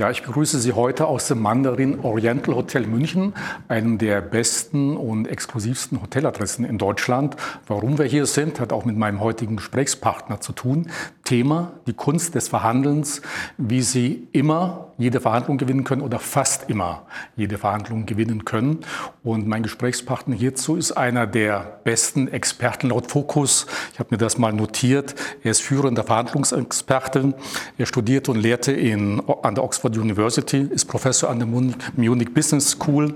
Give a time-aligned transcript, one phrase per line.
[0.00, 3.34] Ja, ich begrüße Sie heute aus dem Mandarin Oriental Hotel München,
[3.68, 7.36] einem der besten und exklusivsten Hoteladressen in Deutschland.
[7.66, 10.90] Warum wir hier sind, hat auch mit meinem heutigen Gesprächspartner zu tun.
[11.24, 13.22] Thema, die Kunst des Verhandelns,
[13.56, 17.06] wie Sie immer jede Verhandlung gewinnen können oder fast immer
[17.36, 18.80] jede Verhandlung gewinnen können.
[19.22, 23.66] Und mein Gesprächspartner hierzu ist einer der besten Experten laut Fokus.
[23.92, 25.14] Ich habe mir das mal notiert.
[25.42, 27.34] Er ist führender Verhandlungsexperte.
[27.78, 32.70] Er studierte und lehrte in, an der Oxford University, ist Professor an der Munich Business
[32.70, 33.14] School,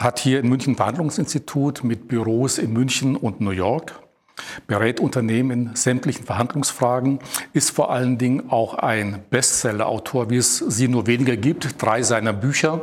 [0.00, 4.07] hat hier in München Verhandlungsinstitut mit Büros in München und New York
[4.66, 7.18] berät Unternehmen in sämtlichen Verhandlungsfragen,
[7.52, 11.82] ist vor allen Dingen auch ein Bestseller-Autor, wie es sie nur weniger gibt.
[11.82, 12.80] Drei seiner Bücher.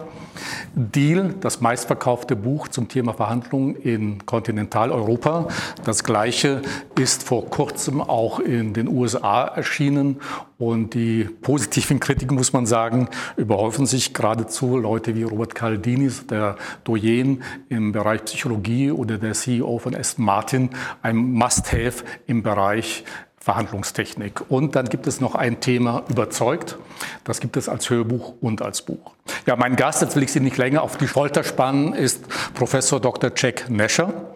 [0.76, 5.48] Deal, das meistverkaufte Buch zum Thema Verhandlungen in Kontinentaleuropa.
[5.84, 6.62] Das gleiche
[7.00, 10.20] ist vor kurzem auch in den USA erschienen
[10.58, 14.78] und die positiven Kritiken, muss man sagen, überhäufen sich geradezu.
[14.78, 20.70] Leute wie Robert Caldinis, der Doyen im Bereich Psychologie oder der CEO von Aston Martin,
[21.02, 23.04] ein Must-Have im Bereich
[23.46, 24.50] Verhandlungstechnik.
[24.50, 26.78] Und dann gibt es noch ein Thema überzeugt.
[27.26, 29.12] Das gibt es als Hörbuch und als Buch.
[29.46, 32.26] Ja, mein Gast, jetzt will ich Sie nicht länger auf die Folter spannen, ist
[32.56, 33.32] Professor Dr.
[33.36, 34.34] Jack Nasher.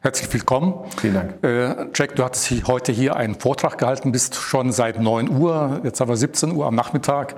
[0.00, 0.74] Herzlich willkommen.
[1.00, 1.44] Vielen Dank.
[1.44, 6.00] Äh, Jack, du hattest heute hier einen Vortrag gehalten, bist schon seit 9 Uhr, jetzt
[6.00, 7.36] haben wir 17 Uhr am Nachmittag.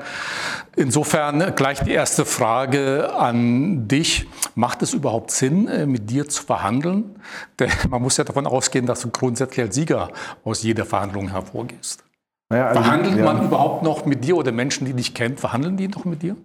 [0.74, 4.26] Insofern gleich die erste Frage an dich.
[4.54, 7.16] Macht es überhaupt Sinn, äh, mit dir zu verhandeln?
[7.58, 10.10] Denn man muss ja davon ausgehen, dass du grundsätzlich als Sieger
[10.44, 12.04] aus jeder Verhandlung hervorgehst.
[12.48, 13.24] Naja, also, Verhandelt ja.
[13.24, 16.36] man überhaupt noch mit dir oder Menschen, die dich kennen, verhandeln die noch mit dir?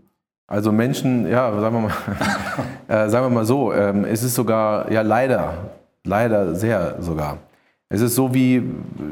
[0.50, 1.92] Also Menschen, ja, sagen wir mal,
[3.05, 5.53] äh, sagen wir mal so, ähm, es ist sogar, ja leider,
[6.03, 7.38] leider sehr sogar.
[7.88, 8.64] Es ist so wie,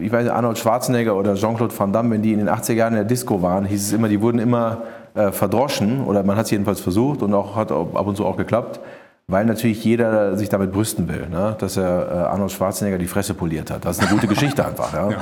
[0.01, 2.93] ich weiß nicht, Arnold Schwarzenegger oder Jean-Claude Van Damme, wenn die in den 80er Jahren
[2.93, 4.81] in der Disco waren, hieß es immer, die wurden immer
[5.13, 8.37] äh, verdroschen oder man hat es jedenfalls versucht und auch hat ab und zu auch
[8.37, 8.79] geklappt
[9.29, 11.53] weil natürlich jeder sich damit brüsten will, ne?
[11.59, 13.83] dass er äh, Arnold Schwarzenegger die Fresse poliert hat.
[13.83, 14.93] Das ist eine gute Geschichte einfach.
[14.93, 15.11] Ja?
[15.11, 15.19] ja.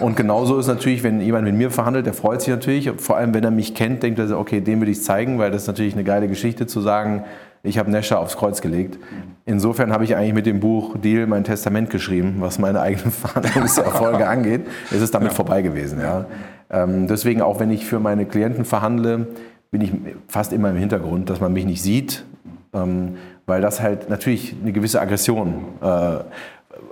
[0.00, 2.90] Und genauso ist natürlich, wenn jemand mit mir verhandelt, der freut sich natürlich.
[2.96, 5.50] Vor allem, wenn er mich kennt, denkt er so, okay, dem will ich zeigen, weil
[5.50, 7.24] das ist natürlich eine geile Geschichte zu sagen,
[7.62, 8.98] ich habe Nescher aufs Kreuz gelegt.
[9.44, 14.26] Insofern habe ich eigentlich mit dem Buch Deal mein Testament geschrieben, was meine eigenen Verhandlungserfolge
[14.28, 14.66] angeht.
[14.90, 15.34] Es ist damit ja.
[15.34, 16.00] vorbei gewesen.
[16.00, 16.24] Ja.
[16.70, 19.26] Ähm, deswegen, auch wenn ich für meine Klienten verhandle,
[19.70, 19.92] bin ich
[20.26, 22.24] fast immer im Hintergrund, dass man mich nicht sieht.
[22.74, 23.16] Ähm,
[23.52, 26.20] weil das halt natürlich eine gewisse Aggression äh,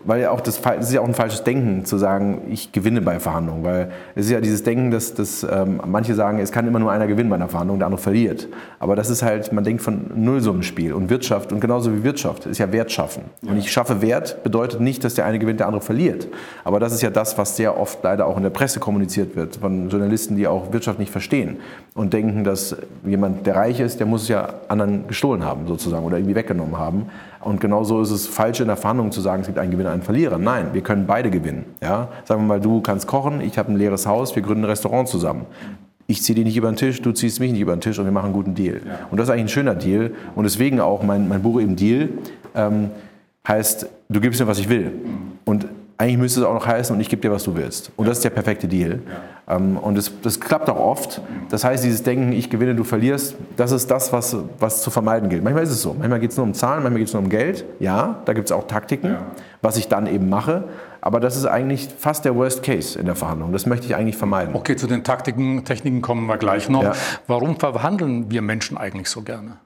[0.04, 3.02] weil ja auch das, das, ist ja auch ein falsches Denken zu sagen, ich gewinne
[3.02, 6.66] bei Verhandlungen, weil es ist ja dieses Denken, dass, dass ähm, manche sagen, es kann
[6.66, 8.48] immer nur einer gewinnen bei einer Verhandlung, der andere verliert.
[8.78, 12.58] Aber das ist halt, man denkt von Nullsummenspiel und Wirtschaft und genauso wie Wirtschaft ist
[12.58, 13.24] ja Wert schaffen.
[13.42, 13.52] Ja.
[13.52, 16.28] Und ich schaffe Wert bedeutet nicht, dass der eine gewinnt, der andere verliert.
[16.64, 19.56] Aber das ist ja das, was sehr oft leider auch in der Presse kommuniziert wird
[19.56, 21.58] von Journalisten, die auch Wirtschaft nicht verstehen
[21.94, 26.04] und denken, dass jemand, der reich ist, der muss es ja anderen gestohlen haben sozusagen
[26.04, 27.06] oder irgendwie weggenommen haben.
[27.40, 30.02] Und genauso ist es falsch in der Verhandlung zu sagen, es gibt einen Gewinner, einen
[30.02, 30.36] Verlierer.
[30.36, 31.64] Nein, wir können beide gewinnen.
[31.80, 32.08] Ja?
[32.24, 35.08] Sagen wir mal, du kannst kochen, ich habe ein leeres Haus, wir gründen ein Restaurant
[35.08, 35.46] zusammen.
[36.06, 38.04] Ich ziehe dich nicht über den Tisch, du ziehst mich nicht über den Tisch und
[38.04, 38.80] wir machen einen guten Deal.
[38.84, 39.06] Ja.
[39.10, 40.12] Und das ist eigentlich ein schöner Deal.
[40.34, 42.10] Und deswegen auch mein, mein Buch eben Deal
[42.54, 42.90] ähm,
[43.46, 44.92] heißt, du gibst mir, was ich will.
[45.44, 45.66] Und
[46.00, 47.92] eigentlich müsste es auch noch heißen, und ich gebe dir, was du willst.
[47.96, 49.00] Und das ist der perfekte Deal.
[49.46, 49.56] Ja.
[49.56, 51.20] Ähm, und das, das, klappt auch oft.
[51.50, 55.28] Das heißt, dieses Denken, ich gewinne, du verlierst, das ist das, was, was zu vermeiden
[55.28, 55.44] gilt.
[55.44, 55.92] Manchmal ist es so.
[55.92, 57.66] Manchmal geht es nur um Zahlen, manchmal geht es nur um Geld.
[57.80, 59.26] Ja, da gibt es auch Taktiken, ja.
[59.60, 60.64] was ich dann eben mache.
[61.02, 63.52] Aber das ist eigentlich fast der Worst Case in der Verhandlung.
[63.52, 64.54] Das möchte ich eigentlich vermeiden.
[64.54, 66.82] Okay, zu den Taktiken, Techniken kommen wir gleich noch.
[66.82, 66.92] Ja.
[67.26, 69.58] Warum verhandeln wir Menschen eigentlich so gerne?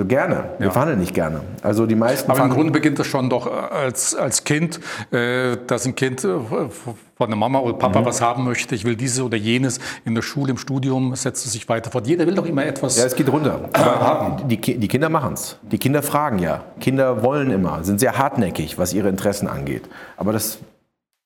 [0.00, 0.44] So gerne.
[0.56, 0.72] Wir ja.
[0.72, 1.42] verhandeln nicht gerne.
[1.60, 2.30] Also die meisten.
[2.30, 4.80] Aber im Grunde beginnt das schon doch äh, als, als Kind,
[5.10, 8.06] äh, dass ein Kind äh, von der Mama oder Papa mhm.
[8.06, 8.74] was haben möchte.
[8.74, 9.78] Ich will dieses oder jenes.
[10.06, 12.06] In der Schule, im Studium setzt es sich weiter fort.
[12.06, 12.96] Jeder will doch immer etwas.
[12.96, 13.68] Ja, es geht runter.
[13.74, 15.58] Aber die, die Kinder machen es.
[15.70, 16.64] Die Kinder fragen ja.
[16.80, 19.82] Kinder wollen immer, sind sehr hartnäckig, was ihre Interessen angeht.
[20.16, 20.60] Aber das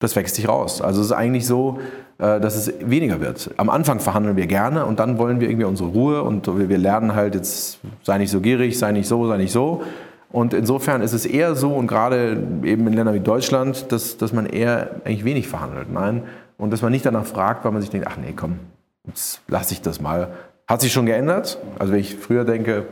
[0.04, 0.80] das wächst sich raus.
[0.80, 1.80] Also es ist eigentlich so,
[2.18, 3.50] äh, dass es weniger wird.
[3.56, 7.14] Am Anfang verhandeln wir gerne und dann wollen wir irgendwie unsere Ruhe und wir lernen
[7.14, 9.82] halt jetzt, sei nicht so gierig, sei nicht so, sei nicht so.
[10.30, 14.32] Und insofern ist es eher so und gerade eben in Ländern wie Deutschland, dass, dass
[14.32, 15.92] man eher eigentlich wenig verhandelt.
[15.92, 16.24] Nein.
[16.56, 18.58] Und dass man nicht danach fragt, weil man sich denkt, ach nee, komm,
[19.06, 20.28] jetzt lasse ich das mal.
[20.66, 21.58] Hat sich schon geändert.
[21.78, 22.86] Also wenn ich früher denke,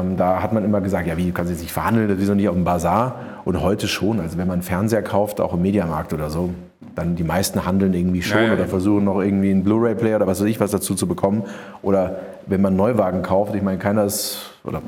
[0.00, 2.34] ähm, da hat man immer gesagt, ja, wie kann sie sich verhandeln, das ist doch
[2.34, 3.16] nicht auf dem Bazar.
[3.44, 6.50] Und heute schon, also wenn man einen Fernseher kauft, auch im Mediamarkt oder so,
[6.94, 10.40] dann die meisten handeln irgendwie schon ja, oder versuchen noch irgendwie einen Blu-ray-Player oder was
[10.40, 11.44] weiß ich was dazu zu bekommen.
[11.82, 12.16] Oder
[12.46, 14.82] wenn man einen Neuwagen kauft, ich meine, keiner ist, oder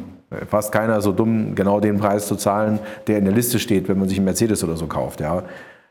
[0.48, 3.98] fast keiner so dumm, genau den Preis zu zahlen, der in der Liste steht, wenn
[3.98, 5.20] man sich einen Mercedes oder so kauft.
[5.20, 5.42] Ja.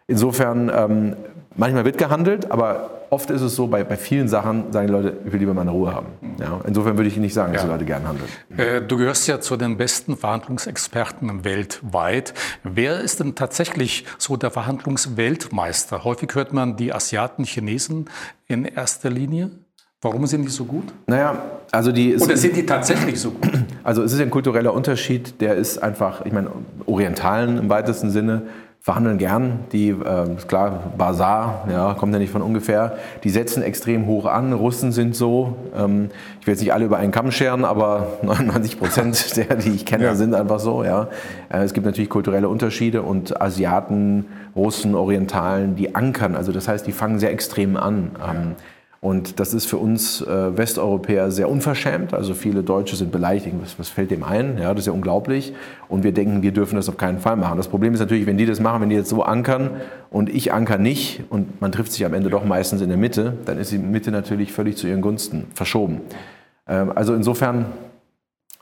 [0.08, 1.16] Insofern, ähm,
[1.57, 5.18] manchmal wird gehandelt, aber oft ist es so, bei, bei vielen Sachen sagen die Leute,
[5.25, 6.07] ich will lieber meine Ruhe haben.
[6.39, 8.30] Ja, insofern würde ich nicht sagen, dass die Leute gern handeln.
[8.57, 12.33] Äh, du gehörst ja zu den besten Verhandlungsexperten weltweit.
[12.63, 16.04] Wer ist denn tatsächlich so der Verhandlungsweltmeister?
[16.04, 18.09] Häufig hört man die Asiaten, Chinesen
[18.48, 19.51] in erster Linie.
[20.01, 20.86] Warum sind die so gut?
[21.07, 22.15] Naja, also die.
[22.15, 23.50] Oder sind die tatsächlich so gut?
[23.83, 26.51] Also es ist ein kultureller Unterschied, der ist einfach, ich meine,
[26.86, 28.44] Orientalen im weitesten Sinne
[28.88, 29.60] verhandeln gern.
[29.74, 32.98] Die, äh, ist klar, Bazar, ja, kommt ja nicht von ungefähr.
[33.25, 34.54] Die setzen extrem hoch an.
[34.54, 35.57] Russen sind so.
[35.78, 39.72] Ähm, ich will jetzt nicht alle über einen Kamm scheren, aber 99 Prozent der, die
[39.72, 40.16] ich kenne, ja.
[40.16, 40.86] sind einfach so.
[40.86, 41.10] Ja.
[41.50, 46.38] Äh, es gibt natürlich kulturelle Unterschiede und Asiaten, Russen, Orientalen, die ankern.
[46.38, 48.12] Also das heißt, die fangen sehr extrem an.
[48.25, 48.56] Ähm,
[48.99, 52.13] und das ist für uns äh, Westeuropäer sehr unverschämt.
[52.13, 54.57] Also viele Deutsche sind beleidigt, was, was, fällt dem ein?
[54.57, 55.53] Ja, das ist ja unglaublich.
[55.88, 57.57] Und wir denken, wir dürfen das auf keinen Fall machen.
[57.57, 60.51] Das Problem ist natürlich, wenn die das machen, wenn die jetzt so ankern und ich
[60.51, 63.71] anker nicht und man trifft sich am Ende doch meistens in der Mitte, dann ist
[63.71, 66.01] die Mitte natürlich völlig zu ihren Gunsten verschoben.
[66.67, 67.67] Ähm, also insofern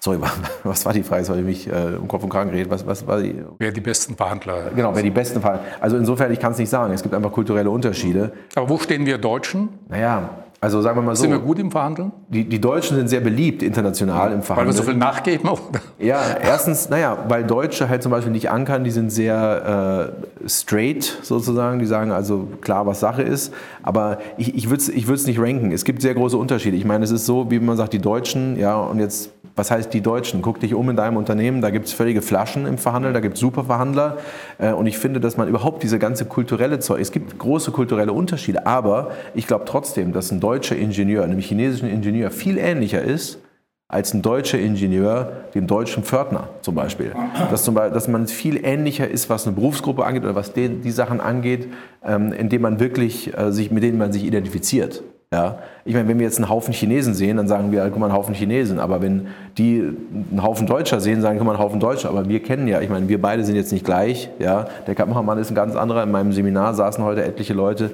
[0.06, 0.20] Sorry,
[0.64, 1.22] was war die Frage?
[1.22, 2.70] Jetzt habe ich mich äh, um Kopf und Kragen geredet.
[2.70, 3.42] Was, was war die?
[3.58, 4.70] Wer die besten Verhandler?
[4.76, 5.66] Genau, wer die besten Verhandler.
[5.82, 6.94] Also insofern, ich kann es nicht sagen.
[6.94, 8.32] Es gibt einfach kulturelle Unterschiede.
[8.54, 9.70] Aber wo stehen wir Deutschen?
[9.90, 10.30] Naja,
[10.66, 11.22] also sagen wir mal so.
[11.22, 12.12] Sind wir gut im Verhandeln?
[12.28, 14.70] Die, die Deutschen sind sehr beliebt international im Verhandeln.
[14.70, 15.48] Weil wir so viel nachgeben?
[15.52, 15.80] Oder?
[16.00, 20.12] Ja, erstens, naja, weil Deutsche halt zum Beispiel nicht ankern, die sind sehr
[20.44, 21.78] äh, straight sozusagen.
[21.78, 23.54] Die sagen also klar, was Sache ist.
[23.84, 25.72] Aber ich, ich würde es ich nicht ranken.
[25.72, 26.76] Es gibt sehr große Unterschiede.
[26.78, 29.94] Ich meine, es ist so, wie man sagt, die Deutschen, ja, und jetzt was heißt
[29.94, 30.42] die Deutschen?
[30.42, 33.36] Guck dich um in deinem Unternehmen, da gibt es völlige Flaschen im Verhandeln, da gibt
[33.36, 34.18] es Superverhandler.
[34.58, 38.12] Äh, und ich finde, dass man überhaupt diese ganze kulturelle Zeug, es gibt große kulturelle
[38.12, 43.40] Unterschiede, aber ich glaube trotzdem, dass ein deutscher Ingenieur einem chinesischen Ingenieur viel ähnlicher ist
[43.88, 47.14] als ein deutscher Ingenieur dem deutschen Pförtner zum Beispiel.
[47.52, 50.70] Dass, zum Beispiel, dass man viel ähnlicher ist, was eine Berufsgruppe angeht oder was die,
[50.70, 51.68] die Sachen angeht,
[52.04, 55.04] ähm, indem man wirklich äh, sich, mit denen man sich identifiziert.
[55.32, 55.60] Ja?
[55.86, 58.16] Ich meine, wenn wir jetzt einen Haufen Chinesen sehen, dann sagen wir, guck mal, einen
[58.16, 58.80] Haufen Chinesen.
[58.80, 59.84] Aber wenn die
[60.32, 62.10] einen Haufen Deutscher sehen, sagen, guck mal, einen Haufen Deutscher.
[62.10, 64.30] Aber wir kennen ja, ich meine, wir beide sind jetzt nicht gleich.
[64.40, 64.66] Ja?
[64.88, 66.04] Der Kameramann ist ein ganz anderer.
[66.04, 67.92] In meinem Seminar saßen heute etliche Leute.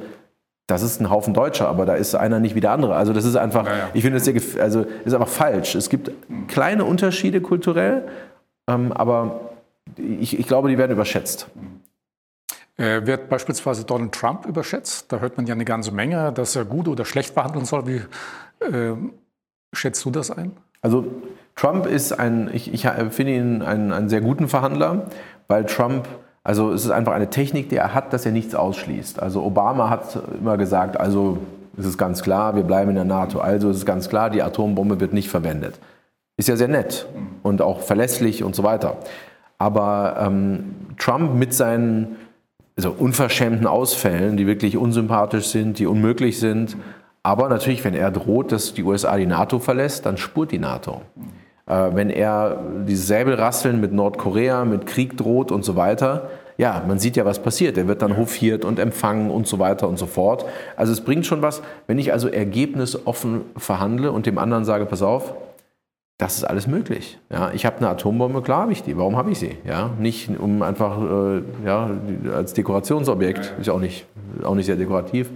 [0.71, 2.95] Das ist ein Haufen Deutscher, aber da ist einer nicht wie der andere.
[2.95, 3.89] Also das ist einfach, ja, ja.
[3.93, 5.75] ich finde das sehr, also ist einfach falsch.
[5.75, 6.11] Es gibt
[6.47, 8.07] kleine Unterschiede kulturell,
[8.69, 9.51] ähm, aber
[9.97, 11.47] ich, ich glaube, die werden überschätzt.
[12.77, 15.11] Äh, wird beispielsweise Donald Trump überschätzt?
[15.11, 17.85] Da hört man ja eine ganze Menge, dass er gut oder schlecht behandeln soll.
[17.87, 18.01] Wie
[18.65, 18.95] äh,
[19.73, 20.53] schätzt du das ein?
[20.81, 21.05] Also
[21.57, 25.07] Trump ist ein, ich, ich finde ihn einen, einen sehr guten Verhandler,
[25.49, 26.07] weil Trump
[26.43, 29.21] also es ist einfach eine Technik, die er hat, dass er nichts ausschließt.
[29.21, 31.37] Also Obama hat immer gesagt, also
[31.77, 33.39] es ist ganz klar, wir bleiben in der NATO.
[33.39, 35.79] Also es ist ganz klar, die Atombombe wird nicht verwendet.
[36.37, 37.07] Ist ja sehr nett
[37.43, 38.97] und auch verlässlich und so weiter.
[39.59, 42.15] Aber ähm, Trump mit seinen
[42.75, 46.77] also unverschämten Ausfällen, die wirklich unsympathisch sind, die unmöglich sind.
[47.21, 51.01] Aber natürlich, wenn er droht, dass die USA die NATO verlässt, dann spurt die NATO.
[51.65, 56.99] Äh, wenn er dieses Säbelrasseln mit Nordkorea, mit Krieg droht und so weiter, ja, man
[56.99, 57.77] sieht ja, was passiert.
[57.77, 60.45] Er wird dann hofiert und empfangen und so weiter und so fort.
[60.75, 65.01] Also es bringt schon was, wenn ich also ergebnisoffen verhandle und dem anderen sage, pass
[65.01, 65.33] auf,
[66.19, 67.17] das ist alles möglich.
[67.31, 68.95] Ja, ich habe eine Atombombe, klar habe ich die.
[68.95, 69.57] Warum habe ich sie?
[69.65, 71.89] Ja, nicht um einfach äh, ja,
[72.31, 74.05] als Dekorationsobjekt, ist auch nicht,
[74.43, 75.31] auch nicht sehr dekorativ,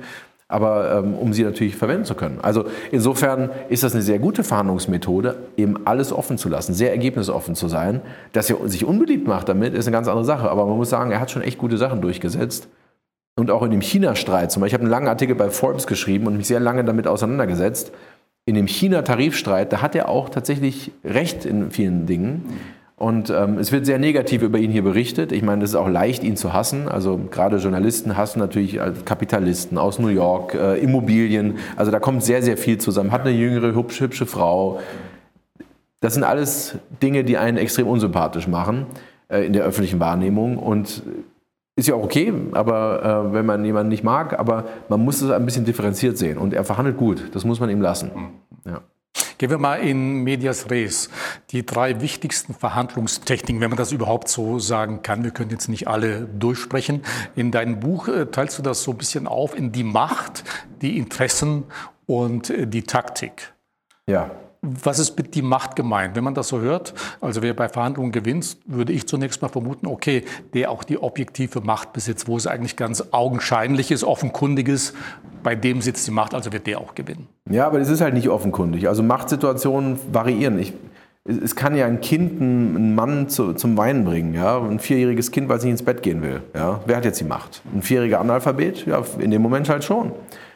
[0.47, 2.39] aber ähm, um sie natürlich verwenden zu können.
[2.41, 7.55] Also insofern ist das eine sehr gute Verhandlungsmethode, eben alles offen zu lassen, sehr ergebnisoffen
[7.55, 8.01] zu sein.
[8.31, 10.49] Dass er sich unbeliebt macht damit, ist eine ganz andere Sache.
[10.49, 12.67] Aber man muss sagen, er hat schon echt gute Sachen durchgesetzt.
[13.37, 14.69] Und auch in dem China-Streit zum Beispiel.
[14.69, 17.91] Ich habe einen langen Artikel bei Forbes geschrieben und mich sehr lange damit auseinandergesetzt
[18.45, 22.45] in dem China-Tarifstreit, da hat er auch tatsächlich recht in vielen Dingen.
[22.97, 25.33] Und ähm, es wird sehr negativ über ihn hier berichtet.
[25.33, 26.87] Ich meine, es ist auch leicht, ihn zu hassen.
[26.87, 31.57] Also gerade Journalisten hassen natürlich Kapitalisten aus New York, äh, Immobilien.
[31.75, 33.11] Also da kommt sehr, sehr viel zusammen.
[33.11, 34.79] Hat eine jüngere, hübsche, hübsche Frau.
[35.99, 38.85] Das sind alles Dinge, die einen extrem unsympathisch machen
[39.27, 40.57] äh, in der öffentlichen Wahrnehmung.
[40.57, 41.03] Und
[41.75, 45.29] ist ja auch okay, aber äh, wenn man jemanden nicht mag, aber man muss es
[45.31, 46.37] ein bisschen differenziert sehen.
[46.37, 48.11] Und er verhandelt gut, das muss man ihm lassen.
[48.15, 48.71] Mhm.
[48.71, 48.81] Ja.
[49.37, 51.09] Gehen wir mal in Medias Res.
[51.51, 55.23] Die drei wichtigsten Verhandlungstechniken, wenn man das überhaupt so sagen kann.
[55.23, 57.03] Wir können jetzt nicht alle durchsprechen.
[57.35, 60.43] In deinem Buch äh, teilst du das so ein bisschen auf in die Macht,
[60.81, 61.65] die Interessen
[62.05, 63.53] und äh, die Taktik.
[64.07, 64.31] Ja.
[64.83, 66.15] Was ist mit die Macht gemeint?
[66.15, 69.87] Wenn man das so hört, also wer bei Verhandlungen gewinnt, würde ich zunächst mal vermuten,
[69.87, 74.93] okay, der auch die objektive Macht besitzt, wo es eigentlich ganz augenscheinlich ist, offenkundig ist,
[75.43, 77.27] bei dem sitzt die Macht, also wird der auch gewinnen.
[77.49, 78.87] Ja, aber das ist halt nicht offenkundig.
[78.87, 80.57] Also Machtsituationen variieren.
[80.57, 80.73] Ich,
[81.23, 85.47] es kann ja ein Kind einen Mann zu, zum Weinen bringen, ja, ein vierjähriges Kind,
[85.47, 86.41] weil es nicht ins Bett gehen will.
[86.55, 86.81] Ja.
[86.87, 87.61] Wer hat jetzt die Macht?
[87.73, 88.87] Ein vierjähriger Analphabet?
[88.87, 90.13] Ja, in dem Moment halt schon.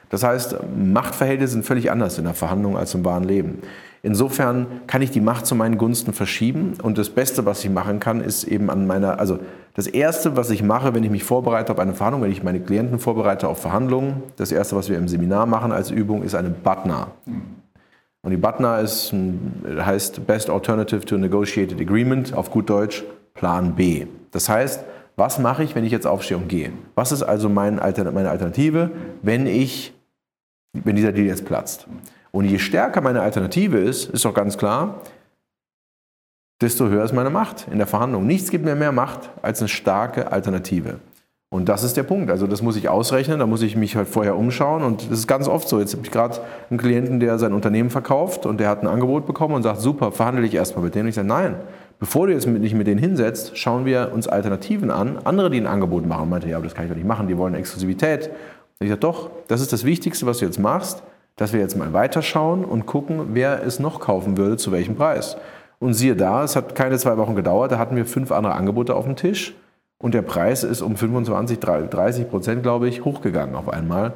[0.09, 3.61] Das heißt, Machtverhältnisse sind völlig anders in der Verhandlung als im wahren Leben.
[4.01, 7.99] Insofern kann ich die Macht zu meinen Gunsten verschieben und das Beste, was ich machen
[7.99, 9.39] kann, ist eben an meiner, also
[9.73, 12.61] das Erste, was ich mache, wenn ich mich vorbereite auf eine Verhandlung, wenn ich meine
[12.61, 16.49] Klienten vorbereite auf Verhandlungen, das Erste, was wir im Seminar machen als Übung, ist eine
[16.49, 17.11] BATNA.
[18.21, 19.13] Und die BATNA ist,
[19.65, 23.03] heißt Best Alternative to a Negotiated Agreement, auf gut Deutsch
[23.33, 24.07] Plan B.
[24.31, 24.83] Das heißt,
[25.15, 26.71] was mache ich, wenn ich jetzt aufstehe und gehe?
[26.95, 28.91] Was ist also meine Alternative,
[29.21, 29.93] wenn, ich,
[30.73, 31.87] wenn dieser Deal jetzt platzt?
[32.31, 35.01] Und je stärker meine Alternative ist, ist doch ganz klar,
[36.61, 38.27] desto höher ist meine Macht in der Verhandlung.
[38.27, 40.99] Nichts gibt mir mehr Macht als eine starke Alternative.
[41.51, 42.29] Und das ist der Punkt.
[42.29, 44.83] Also das muss ich ausrechnen, da muss ich mich halt vorher umschauen.
[44.83, 45.79] Und das ist ganz oft so.
[45.79, 46.37] Jetzt habe ich gerade
[46.69, 50.11] einen Klienten, der sein Unternehmen verkauft und der hat ein Angebot bekommen und sagt, super,
[50.11, 51.05] verhandle ich erstmal mit denen.
[51.05, 51.55] Und ich sage, nein,
[51.97, 55.17] bevor du jetzt nicht mit denen hinsetzt, schauen wir uns Alternativen an.
[55.23, 56.23] Andere, die ein Angebot machen.
[56.23, 58.27] Und meinte, ja, aber das kann ich doch nicht machen, die wollen Exklusivität.
[58.27, 61.01] Und ich sage, doch, das ist das Wichtigste, was du jetzt machst,
[61.39, 65.37] dass wir jetzt mal weiterschauen und gucken, wer es noch kaufen würde, zu welchem Preis.
[65.79, 68.93] Und siehe da, es hat keine zwei Wochen gedauert, da hatten wir fünf andere Angebote
[68.93, 69.55] auf dem Tisch.
[69.99, 74.11] Und der Preis ist um 25, 30 Prozent, glaube ich, hochgegangen auf einmal.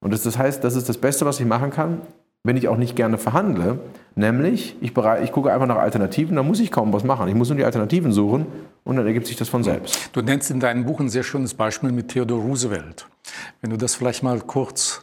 [0.00, 2.00] Und das, heißt, das ist das Beste, was ich machen kann,
[2.42, 3.78] wenn ich auch nicht gerne verhandle.
[4.14, 7.28] Nämlich, ich, bereit, ich gucke einfach nach Alternativen, da muss ich kaum was machen.
[7.28, 8.46] Ich muss nur die Alternativen suchen
[8.84, 10.08] und dann ergibt sich das von selbst.
[10.14, 13.06] Du nennst in deinem Buch ein sehr schönes Beispiel mit Theodore Roosevelt.
[13.60, 15.02] Wenn du das vielleicht mal kurz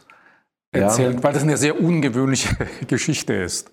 [0.72, 1.22] erzählst, ja.
[1.22, 3.70] weil das eine sehr ungewöhnliche Geschichte ist.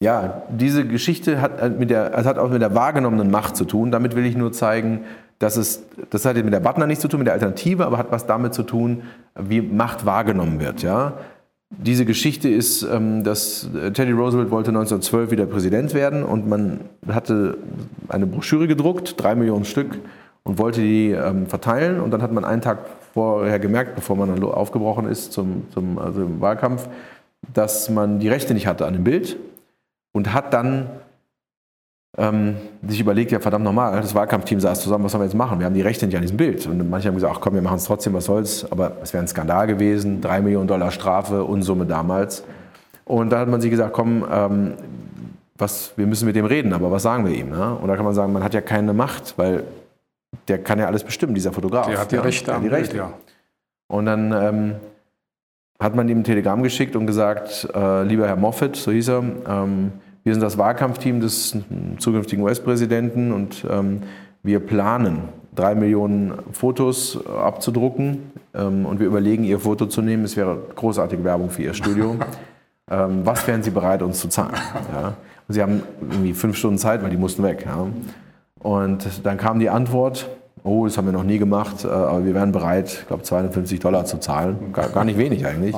[0.00, 3.92] Ja, diese Geschichte hat, mit der, hat auch mit der wahrgenommenen Macht zu tun.
[3.92, 5.04] Damit will ich nur zeigen,
[5.38, 8.10] dass es, das hat mit der Butner nichts zu tun, mit der Alternative, aber hat
[8.10, 9.02] was damit zu tun,
[9.38, 10.82] wie Macht wahrgenommen wird.
[10.82, 11.18] Ja?
[11.70, 17.56] Diese Geschichte ist, ähm, dass Teddy Roosevelt wollte 1912 wieder Präsident werden und man hatte
[18.08, 19.98] eine Broschüre gedruckt, drei Millionen Stück,
[20.42, 22.00] und wollte die ähm, verteilen.
[22.00, 22.78] Und dann hat man einen Tag
[23.12, 26.88] vorher gemerkt, bevor man dann aufgebrochen ist zum, zum also im Wahlkampf,
[27.52, 29.36] dass man die Rechte nicht hatte an dem Bild
[30.12, 30.88] und hat dann
[32.18, 35.58] ähm, sich überlegt, ja verdammt nochmal, das Wahlkampfteam saß zusammen, was sollen wir jetzt machen?
[35.58, 36.66] Wir haben die Rechte nicht an diesem Bild.
[36.66, 38.70] Und manche haben gesagt, ach komm, wir machen es trotzdem, was soll's.
[38.70, 42.44] Aber es wäre ein Skandal gewesen, drei Millionen Dollar Strafe, Unsumme damals.
[43.04, 44.74] Und da hat man sich gesagt, komm, ähm,
[45.56, 47.50] was, wir müssen mit dem reden, aber was sagen wir ihm?
[47.50, 47.76] Ne?
[47.80, 49.64] Und da kann man sagen, man hat ja keine Macht, weil
[50.48, 51.86] der kann ja alles bestimmen, dieser Fotograf.
[51.86, 52.58] Der hat die ja, Rechte.
[52.62, 52.96] Die Rechte.
[52.96, 53.12] ja.
[53.88, 54.74] Und dann ähm,
[55.78, 59.22] hat man ihm ein Telegramm geschickt und gesagt, äh, lieber Herr Moffat, so hieß er,
[59.48, 59.92] ähm,
[60.24, 61.56] wir sind das Wahlkampfteam des
[61.98, 64.02] zukünftigen US-Präsidenten und ähm,
[64.42, 70.24] wir planen, drei Millionen Fotos abzudrucken ähm, und wir überlegen, Ihr Foto zu nehmen.
[70.24, 72.16] Es wäre großartige Werbung für Ihr Studio.
[72.90, 74.54] ähm, was wären Sie bereit, uns zu zahlen?
[74.92, 75.14] Ja?
[75.48, 77.66] Und Sie haben irgendwie fünf Stunden Zeit, weil die mussten weg.
[77.66, 77.86] Ja?
[78.62, 80.28] Und dann kam die Antwort,
[80.64, 83.80] oh, das haben wir noch nie gemacht, äh, aber wir wären bereit, ich glaube, 250
[83.80, 84.72] Dollar zu zahlen.
[84.72, 85.76] Gar, gar nicht wenig eigentlich.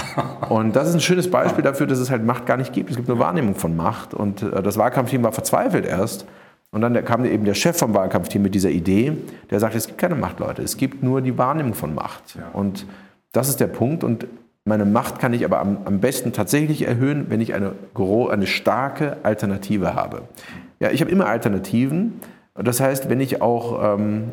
[0.50, 2.90] Und das ist ein schönes Beispiel dafür, dass es halt Macht gar nicht gibt.
[2.90, 4.12] Es gibt eine Wahrnehmung von Macht.
[4.12, 6.26] Und äh, das Wahlkampfteam war verzweifelt erst.
[6.70, 9.16] Und dann kam eben der Chef vom Wahlkampfteam mit dieser Idee,
[9.50, 12.36] der sagte, es gibt keine Macht, Leute, es gibt nur die Wahrnehmung von Macht.
[12.52, 12.86] Und
[13.32, 14.04] das ist der Punkt.
[14.04, 14.26] Und
[14.66, 19.16] meine Macht kann ich aber am, am besten tatsächlich erhöhen, wenn ich eine, eine starke
[19.22, 20.22] Alternative habe.
[20.80, 22.20] Ja, ich habe immer Alternativen.
[22.54, 24.32] Das heißt, wenn ich auch, ähm,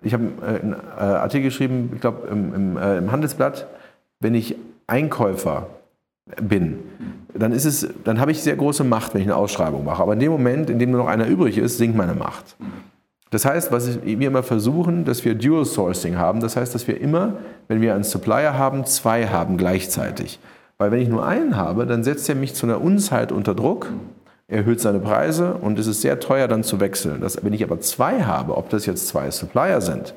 [0.00, 3.66] ich habe einen äh, Artikel geschrieben, ich glaube im, im, äh, im Handelsblatt,
[4.20, 4.54] wenn ich
[4.86, 5.66] Einkäufer
[6.40, 6.78] bin,
[7.34, 10.02] dann, ist es, dann habe ich sehr große Macht, wenn ich eine Ausschreibung mache.
[10.02, 12.56] Aber in dem Moment, in dem nur noch einer übrig ist, sinkt meine Macht.
[13.32, 16.40] Das heißt, was wir immer versuchen, dass wir Dual Sourcing haben.
[16.40, 17.38] Das heißt, dass wir immer,
[17.72, 20.38] wenn wir einen Supplier haben, zwei haben gleichzeitig.
[20.78, 23.88] Weil wenn ich nur einen habe, dann setzt er mich zu einer Unzeit unter Druck,
[24.48, 27.20] erhöht seine Preise und es ist sehr teuer dann zu wechseln.
[27.20, 30.14] Das, wenn ich aber zwei habe, ob das jetzt zwei Supplier sind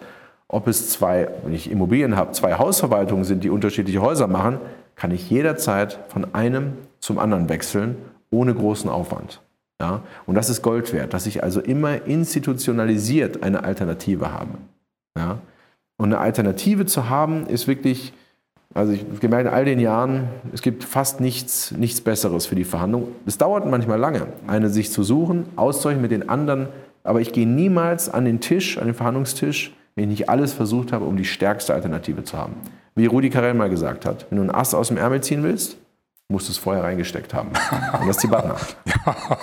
[0.48, 4.60] ob es zwei, wenn ich Immobilien habe, zwei Hausverwaltungen sind, die unterschiedliche Häuser machen,
[4.96, 7.98] kann ich jederzeit von einem zum anderen wechseln,
[8.30, 9.42] ohne großen Aufwand.
[9.82, 10.02] Ja?
[10.26, 14.52] Und das ist Gold wert, dass ich also immer institutionalisiert eine Alternative habe.
[15.18, 15.40] Ja?
[15.98, 18.14] Und eine Alternative zu haben, ist wirklich,
[18.74, 22.56] also ich habe gemerkt, in all den Jahren, es gibt fast nichts, nichts Besseres für
[22.56, 23.10] die Verhandlung.
[23.26, 26.68] Es dauert manchmal lange, eine sich zu suchen, auszurechnen mit den anderen,
[27.04, 30.92] aber ich gehe niemals an den Tisch, an den Verhandlungstisch, wenn ich nicht alles versucht
[30.92, 32.56] habe, um die stärkste Alternative zu haben.
[32.96, 35.78] Wie Rudi Carell mal gesagt hat, wenn du einen Ast aus dem Ärmel ziehen willst,
[36.28, 37.50] musst du es vorher reingesteckt haben.
[38.00, 38.58] Und das ist die Butner.
[39.06, 39.38] ja.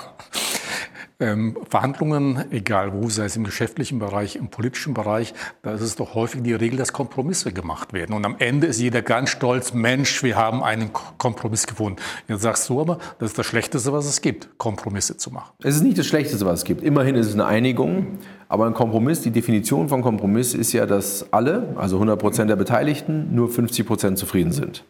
[1.22, 5.94] Ähm, Verhandlungen, egal wo, sei es im geschäftlichen Bereich, im politischen Bereich, da ist es
[5.94, 8.16] doch häufig die Regel, dass Kompromisse gemacht werden.
[8.16, 12.00] Und am Ende ist jeder ganz stolz, Mensch, wir haben einen Kompromiss gefunden.
[12.26, 15.52] Jetzt sagst du aber, das ist das Schlechteste, was es gibt, Kompromisse zu machen.
[15.62, 16.82] Es ist nicht das Schlechteste, was es gibt.
[16.82, 18.18] Immerhin ist es eine Einigung.
[18.48, 22.56] Aber ein Kompromiss, die Definition von Kompromiss ist ja, dass alle, also 100 Prozent der
[22.56, 24.84] Beteiligten, nur 50 Prozent zufrieden sind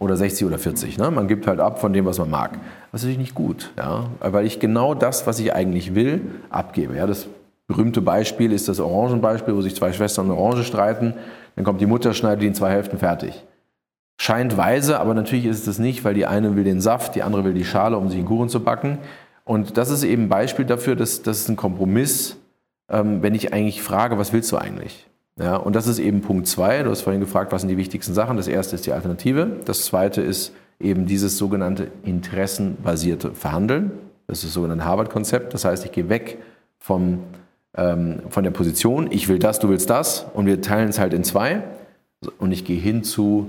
[0.00, 0.98] oder 60 oder 40.
[0.98, 1.10] Ne?
[1.12, 2.58] Man gibt halt ab von dem, was man mag.
[2.90, 4.06] Das ist natürlich nicht gut, ja?
[4.20, 6.96] weil ich genau das, was ich eigentlich will, abgebe.
[6.96, 7.06] Ja?
[7.06, 7.28] Das
[7.68, 11.14] berühmte Beispiel ist das Orangenbeispiel, wo sich zwei Schwestern um Orange streiten.
[11.54, 13.44] Dann kommt die Mutter, schneidet die in zwei Hälften fertig.
[14.18, 17.22] Scheint weise, aber natürlich ist es das nicht, weil die eine will den Saft, die
[17.22, 18.98] andere will die Schale, um sich einen Kuchen zu backen.
[19.44, 22.36] Und das ist eben ein Beispiel dafür, dass das ein Kompromiss,
[22.88, 25.09] ähm, wenn ich eigentlich frage, was willst du eigentlich?
[25.40, 26.82] Ja, und das ist eben Punkt zwei.
[26.82, 28.36] Du hast vorhin gefragt, was sind die wichtigsten Sachen.
[28.36, 29.60] Das erste ist die Alternative.
[29.64, 33.92] Das zweite ist eben dieses sogenannte interessenbasierte Verhandeln.
[34.26, 35.54] Das ist das sogenannte Harvard-Konzept.
[35.54, 36.38] Das heißt, ich gehe weg
[36.78, 37.20] vom,
[37.74, 41.14] ähm, von der Position, ich will das, du willst das, und wir teilen es halt
[41.14, 41.62] in zwei.
[42.38, 43.48] Und ich gehe hin zu,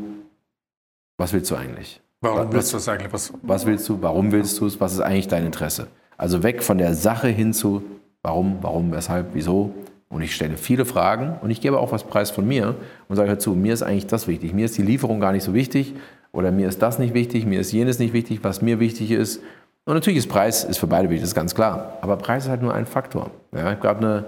[1.17, 2.00] was willst du eigentlich?
[2.21, 3.12] Warum was, willst du es eigentlich?
[3.12, 4.01] Was, was willst du?
[4.01, 4.79] Warum willst du es?
[4.79, 5.88] Was ist eigentlich dein Interesse?
[6.17, 7.83] Also weg von der Sache hin zu,
[8.24, 9.74] warum, warum, weshalb, wieso
[10.12, 12.75] und ich stelle viele Fragen und ich gebe auch was preis von mir
[13.08, 14.53] und sage dazu, mir ist eigentlich das wichtig.
[14.53, 15.96] Mir ist die Lieferung gar nicht so wichtig
[16.34, 19.41] oder mir ist das nicht wichtig, mir ist jenes nicht wichtig, was mir wichtig ist.
[19.86, 21.98] Und natürlich ist Preis ist für beide wichtig, das ist ganz klar.
[22.01, 23.32] Aber Preis ist halt nur ein Faktor.
[23.53, 24.25] Ja, ich habe gerade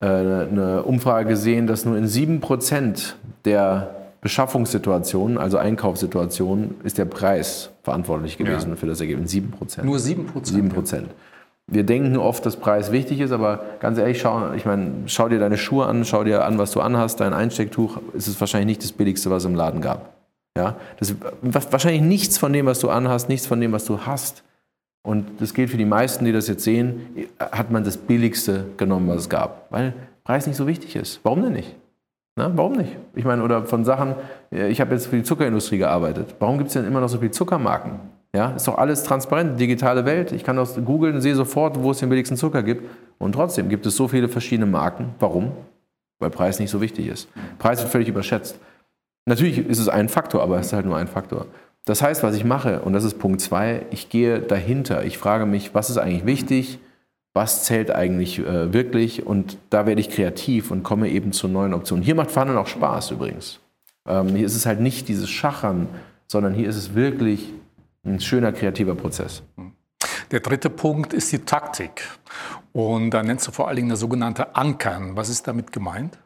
[0.00, 3.14] eine, äh, eine Umfrage gesehen, dass nur in 7%
[3.46, 8.76] der Beschaffungssituationen, also Einkaufssituationen, ist der Preis verantwortlich gewesen ja.
[8.76, 9.32] für das Ergebnis.
[9.32, 9.82] 7%.
[9.82, 10.26] Nur 7%?
[10.44, 10.94] 7%.
[10.94, 11.02] Ja
[11.70, 15.38] wir denken oft, dass Preis wichtig ist, aber ganz ehrlich, schau, ich meine, schau dir
[15.38, 18.82] deine Schuhe an, schau dir an, was du anhast, dein Einstecktuch, ist es wahrscheinlich nicht
[18.82, 20.14] das billigste, was es im Laden gab.
[20.56, 20.76] Ja?
[20.98, 24.42] Das, wahrscheinlich nichts von dem, was du anhast, nichts von dem, was du hast.
[25.02, 29.08] Und das gilt für die meisten, die das jetzt sehen, hat man das billigste genommen,
[29.08, 31.20] was es gab, weil Preis nicht so wichtig ist.
[31.22, 31.74] Warum denn nicht?
[32.36, 32.96] Na, warum nicht?
[33.14, 34.14] Ich meine, oder von Sachen,
[34.50, 36.34] ich habe jetzt für die Zuckerindustrie gearbeitet.
[36.38, 38.00] Warum gibt es denn immer noch so viele Zuckermarken?
[38.34, 40.30] Ja, ist doch alles transparent, digitale Welt.
[40.32, 42.84] Ich kann das googeln und sehe sofort, wo es den billigsten Zucker gibt.
[43.18, 45.14] Und trotzdem gibt es so viele verschiedene Marken.
[45.18, 45.52] Warum?
[46.20, 47.28] Weil Preis nicht so wichtig ist.
[47.58, 48.58] Preis wird völlig überschätzt.
[49.26, 51.46] Natürlich ist es ein Faktor, aber es ist halt nur ein Faktor.
[51.86, 55.04] Das heißt, was ich mache, und das ist Punkt zwei, ich gehe dahinter.
[55.04, 56.78] Ich frage mich, was ist eigentlich wichtig?
[57.32, 59.26] Was zählt eigentlich äh, wirklich?
[59.26, 62.04] Und da werde ich kreativ und komme eben zu neuen Optionen.
[62.04, 63.60] Hier macht Verhandeln auch Spaß übrigens.
[64.06, 65.88] Ähm, hier ist es halt nicht dieses Schachern,
[66.26, 67.52] sondern hier ist es wirklich
[68.04, 69.42] ein schöner kreativer Prozess.
[70.30, 72.02] Der dritte Punkt ist die Taktik.
[72.72, 75.16] Und da nennst du vor allen Dingen das sogenannte Ankern.
[75.16, 76.18] Was ist damit gemeint?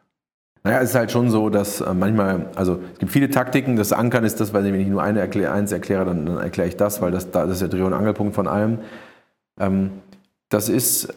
[0.62, 3.76] Naja, es ist halt schon so, dass äh, manchmal, also es gibt viele Taktiken.
[3.76, 6.68] Das Ankern ist das, weil wenn ich nur eine erklär, eins erkläre, dann, dann erkläre
[6.68, 8.78] ich das, weil das, das ist der Dreh- und Angelpunkt von allem.
[9.58, 9.90] Ähm,
[10.48, 11.12] das ist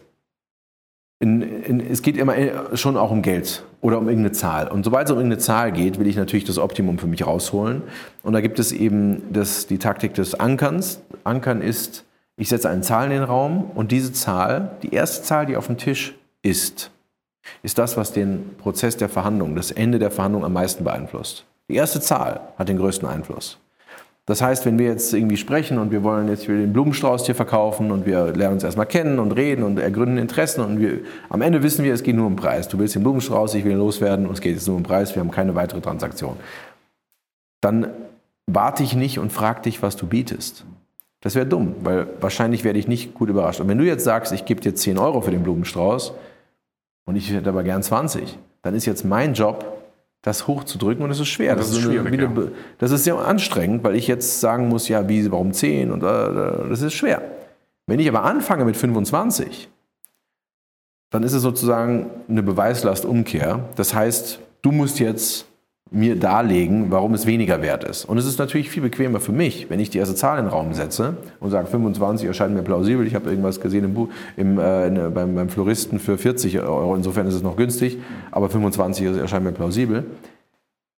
[1.19, 2.35] in, in, es geht immer
[2.75, 4.67] schon auch um Geld oder um irgendeine Zahl.
[4.67, 7.83] Und sobald es um irgendeine Zahl geht, will ich natürlich das Optimum für mich rausholen.
[8.23, 11.01] Und da gibt es eben das, die Taktik des Ankerns.
[11.23, 12.05] Ankern ist,
[12.37, 15.67] ich setze eine Zahl in den Raum und diese Zahl, die erste Zahl, die auf
[15.67, 16.91] dem Tisch ist,
[17.63, 21.45] ist das, was den Prozess der Verhandlung, das Ende der Verhandlung am meisten beeinflusst.
[21.69, 23.57] Die erste Zahl hat den größten Einfluss.
[24.27, 27.91] Das heißt, wenn wir jetzt irgendwie sprechen und wir wollen jetzt den Blumenstrauß hier verkaufen
[27.91, 31.63] und wir lernen uns erstmal kennen und reden und ergründen Interessen und wir, am Ende
[31.63, 32.67] wissen wir, es geht nur um Preis.
[32.67, 35.15] Du willst den Blumenstrauß, ich will ihn loswerden und es geht jetzt nur um Preis,
[35.15, 36.35] wir haben keine weitere Transaktion.
[37.61, 37.87] Dann
[38.47, 40.65] warte ich nicht und frage dich, was du bietest.
[41.21, 43.61] Das wäre dumm, weil wahrscheinlich werde ich nicht gut überrascht.
[43.61, 46.11] Und wenn du jetzt sagst, ich gebe dir 10 Euro für den Blumenstrauß
[47.05, 49.76] und ich hätte aber gern 20, dann ist jetzt mein Job,
[50.27, 51.55] das hochzudrücken und es ist schwer.
[51.55, 52.51] Das, das, ist, schwierig, eine, ja.
[52.77, 56.69] das ist sehr anstrengend, weil ich jetzt sagen muss, ja, wie, warum 10 und äh,
[56.69, 57.21] das ist schwer.
[57.87, 59.69] Wenn ich aber anfange mit 25,
[61.09, 63.69] dann ist es sozusagen eine Beweislastumkehr.
[63.75, 65.45] Das heißt, du musst jetzt
[65.91, 68.05] mir darlegen, warum es weniger wert ist.
[68.05, 70.51] Und es ist natürlich viel bequemer für mich, wenn ich die erste Zahl in den
[70.51, 73.05] Raum setze und sage, 25 erscheint mir plausibel.
[73.07, 76.95] Ich habe irgendwas gesehen im, im äh, in, beim, beim Floristen für 40 Euro.
[76.95, 77.97] Insofern ist es noch günstig,
[78.31, 80.05] aber 25 erscheint mir plausibel.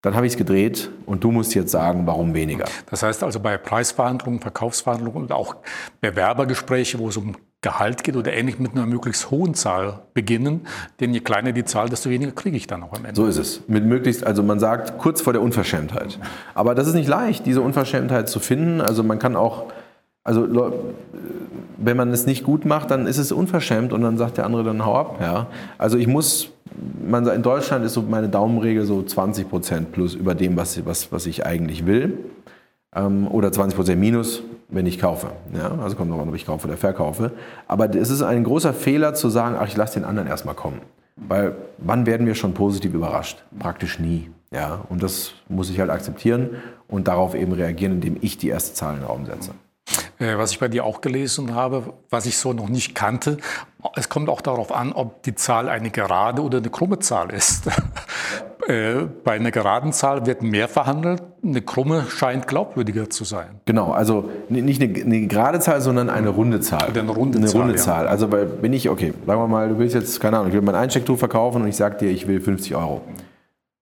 [0.01, 2.65] Dann habe ich es gedreht und du musst jetzt sagen, warum weniger.
[2.89, 5.57] Das heißt also bei Preisverhandlungen, Verkaufsverhandlungen und auch
[5.99, 10.61] Bewerbergespräche, wo es um Gehalt geht oder ähnlich mit einer möglichst hohen Zahl beginnen,
[11.01, 13.15] denn je kleiner die Zahl, desto weniger kriege ich dann auch am Ende.
[13.19, 13.61] So ist es.
[13.67, 16.19] Mit möglichst, also man sagt kurz vor der Unverschämtheit.
[16.53, 18.79] Aber das ist nicht leicht, diese Unverschämtheit zu finden.
[18.79, 19.65] Also man kann auch,
[20.23, 20.73] also
[21.75, 24.63] wenn man es nicht gut macht, dann ist es unverschämt und dann sagt der andere
[24.63, 25.17] dann hau ab.
[25.19, 25.47] Ja.
[25.77, 26.51] Also ich muss,
[27.05, 31.11] man in Deutschland ist so meine Daumenregel so 20 Prozent plus über dem, was, was,
[31.11, 32.19] was ich eigentlich will.
[32.95, 35.31] Ähm, oder 20% Minus, wenn ich kaufe.
[35.53, 37.31] Ja, also kommt noch an, ob ich kaufe oder verkaufe.
[37.67, 40.81] Aber es ist ein großer Fehler zu sagen, ach, ich lasse den anderen erstmal kommen.
[41.15, 43.43] Weil wann werden wir schon positiv überrascht?
[43.57, 44.29] Praktisch nie.
[44.51, 46.49] Ja, und das muss ich halt akzeptieren
[46.87, 49.51] und darauf eben reagieren, indem ich die erste Zahl in den Raum setze.
[50.17, 53.37] Äh, was ich bei dir auch gelesen habe, was ich so noch nicht kannte,
[53.95, 57.69] es kommt auch darauf an, ob die Zahl eine gerade oder eine krumme Zahl ist.
[58.69, 63.61] Äh, bei einer geraden Zahl wird mehr verhandelt, eine krumme scheint glaubwürdiger zu sein.
[63.65, 66.87] Genau, also nicht eine, eine gerade Zahl, sondern eine runde Zahl.
[66.91, 67.61] Oder eine runde eine Zahl.
[67.61, 67.81] runde ja.
[67.81, 68.07] Zahl.
[68.07, 70.75] Also bin ich, okay, sagen wir mal, du willst jetzt, keine Ahnung, ich will mein
[70.75, 73.01] Einstecktuch verkaufen und ich sage dir, ich will 50 Euro.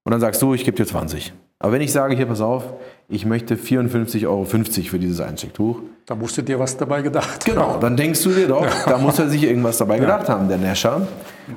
[0.06, 1.34] Und dann sagst du, ich gebe dir 20.
[1.60, 2.64] Aber wenn ich sage, hier, pass auf,
[3.10, 5.80] ich möchte 54,50 Euro für dieses Einstecktuch.
[6.06, 9.18] Da musst du dir was dabei gedacht Genau, dann denkst du dir doch, da muss
[9.18, 11.08] er sich irgendwas dabei gedacht haben, der Nescher.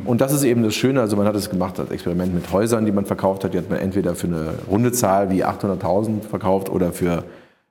[0.04, 2.86] Und das ist eben das Schöne, also man hat es gemacht als Experiment mit Häusern,
[2.86, 3.52] die man verkauft hat.
[3.52, 7.24] Die hat man entweder für eine runde Zahl wie 800.000 verkauft oder für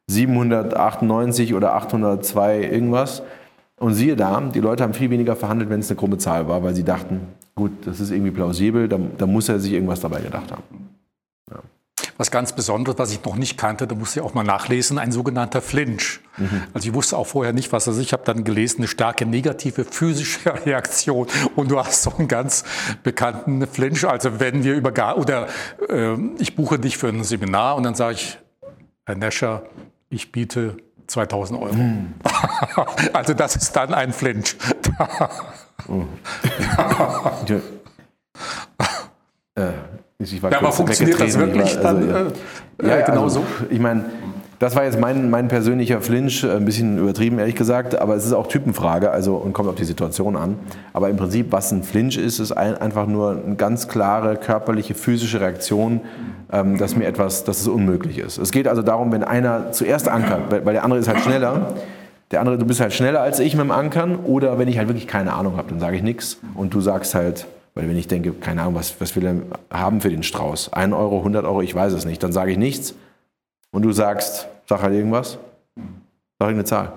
[0.07, 3.23] 798 oder 802 irgendwas.
[3.77, 6.63] Und siehe da, die Leute haben viel weniger verhandelt, wenn es eine krumme Zahl war,
[6.63, 7.21] weil sie dachten,
[7.55, 10.78] gut, das ist irgendwie plausibel, da, da muss er sich irgendwas dabei gedacht haben.
[12.19, 15.13] Was ganz Besonderes, was ich noch nicht kannte, da musste ich auch mal nachlesen, ein
[15.13, 16.19] sogenannter Flinch.
[16.35, 16.63] Mhm.
[16.73, 18.01] Also ich wusste auch vorher nicht, was das ist.
[18.01, 21.27] Ich habe dann gelesen, eine starke negative physische Reaktion.
[21.55, 22.65] Und du hast so einen ganz
[23.03, 24.05] bekannten Flinch.
[24.05, 25.47] Also wenn wir über gar oder
[25.87, 28.37] äh, ich buche dich für ein Seminar und dann sage ich,
[29.05, 29.63] Herr Nescher,
[30.09, 30.75] ich biete
[31.07, 31.73] 2000 Euro.
[31.73, 32.15] Mhm.
[33.13, 34.57] also das ist dann ein Flinch.
[35.87, 36.03] oh.
[37.47, 37.61] ja.
[39.55, 39.71] äh.
[40.21, 42.31] Ich war ja, aber funktioniert das wirklich war, also, dann
[42.83, 43.45] äh, ja, genau also, so?
[43.69, 44.03] Ich meine,
[44.59, 48.33] das war jetzt mein, mein persönlicher Flinch, ein bisschen übertrieben, ehrlich gesagt, aber es ist
[48.33, 50.59] auch Typenfrage also, und kommt auf die Situation an.
[50.91, 54.93] Aber im Prinzip, was ein Flinch ist, ist ein, einfach nur eine ganz klare körperliche,
[54.93, 56.01] physische Reaktion,
[56.51, 58.39] ähm, dass mir etwas, dass es unmöglich ist.
[58.39, 61.75] Es geht also darum, wenn einer zuerst ankert, weil, weil der andere ist halt schneller,
[62.31, 64.89] der andere, du bist halt schneller als ich mit dem Ankern, oder wenn ich halt
[64.89, 68.07] wirklich keine Ahnung habe, dann sage ich nichts und du sagst halt, weil wenn ich
[68.07, 69.35] denke, keine Ahnung, was, was will er
[69.69, 70.73] haben für den Strauß?
[70.73, 72.21] 1 Euro, 100 Euro, ich weiß es nicht.
[72.23, 72.95] Dann sage ich nichts.
[73.71, 75.37] Und du sagst, sag halt irgendwas.
[76.39, 76.93] Sag eine Zahl.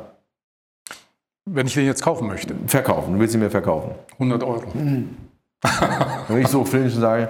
[1.45, 2.55] Wenn ich den jetzt kaufen möchte?
[2.67, 3.15] Verkaufen.
[3.15, 3.93] Du willst ihn mir verkaufen.
[4.15, 4.63] 100 Euro.
[6.29, 7.29] wenn ich so flinch sage,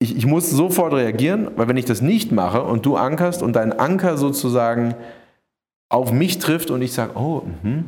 [0.00, 3.54] ich, ich muss sofort reagieren, weil wenn ich das nicht mache und du ankerst und
[3.54, 4.94] dein Anker sozusagen
[5.88, 7.84] auf mich trifft und ich sage, oh, mh,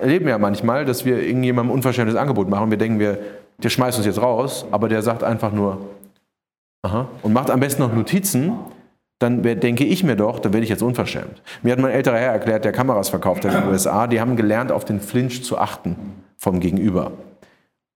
[0.00, 3.18] erleben wir ja manchmal, dass wir irgendjemandem ein unverschämtes Angebot machen und wir denken, wir,
[3.62, 5.78] der schmeißt uns jetzt raus, aber der sagt einfach nur,
[6.82, 8.52] aha, und macht am besten noch Notizen,
[9.18, 11.42] dann denke ich mir doch, dann werde ich jetzt unverschämt.
[11.62, 14.36] Mir hat mein älterer Herr erklärt, der Kameras verkauft hat in den USA, die haben
[14.36, 15.96] gelernt, auf den Flinch zu achten
[16.36, 17.12] vom Gegenüber.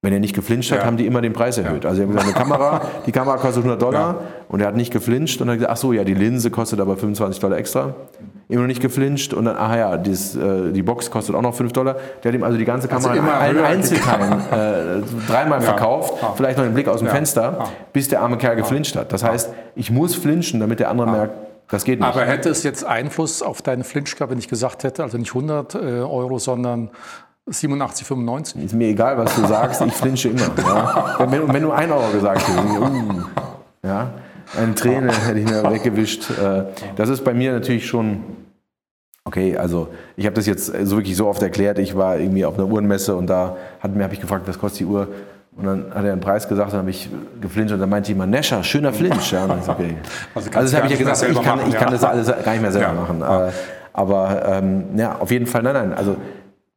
[0.03, 0.85] Wenn er nicht geflincht hat, ja.
[0.85, 1.83] haben die immer den Preis erhöht.
[1.83, 1.91] Ja.
[1.91, 4.19] Also sie haben gesagt, eine Kamera, die Kamera kostet 100 Dollar ja.
[4.49, 6.97] und er hat nicht geflincht und hat gesagt, ach so, ja, die Linse kostet aber
[6.97, 7.95] 25 Dollar extra
[8.49, 11.55] immer noch nicht geflincht und dann, ach ja, dies, äh, die Box kostet auch noch
[11.55, 11.97] 5 Dollar.
[12.23, 15.65] Der hat ihm also die ganze Kamera also in allen Einzelteilen äh, dreimal ja.
[15.65, 16.33] verkauft, ja.
[16.37, 17.15] vielleicht noch einen Blick aus dem ja.
[17.15, 19.13] Fenster, bis der arme Kerl geflincht hat.
[19.13, 21.35] Das heißt, ich muss flinchen, damit der andere merkt,
[21.69, 22.09] das geht nicht.
[22.09, 25.75] Aber hätte es jetzt Einfluss auf deine Flinchkappe, wenn ich gesagt hätte, also nicht 100
[25.75, 26.91] äh, Euro, sondern
[27.47, 28.65] 87, 95?
[28.65, 30.51] Ist mir egal, was du sagst, ich flinche immer.
[30.59, 31.17] Ja?
[31.31, 33.23] Wenn, wenn, du 1 Euro gesagt hättest, uh,
[33.85, 34.11] ja,
[34.57, 36.31] eine Träne hätte ich mir weggewischt.
[36.31, 36.65] Äh,
[36.97, 38.23] das ist bei mir natürlich schon
[39.27, 41.81] Okay, also ich habe das jetzt so wirklich so oft erklärt.
[41.81, 45.09] Ich war irgendwie auf einer Uhrenmesse und da habe ich gefragt, was kostet die Uhr?
[45.57, 47.09] Und dann hat er einen Preis gesagt, dann habe ich
[47.41, 49.33] geflincht und dann meinte jemand, Nescher, schöner Flinch.
[49.33, 49.97] Ja, und okay.
[50.35, 52.53] Also, also das habe ich ja gesagt, ich kann, machen, ich kann das alles gar
[52.53, 52.95] nicht mehr selber ja.
[52.95, 53.21] machen.
[53.21, 53.49] Ja.
[53.49, 53.53] Äh,
[53.95, 55.95] aber ähm, ja, auf jeden Fall, nein, nein.
[55.95, 56.17] Also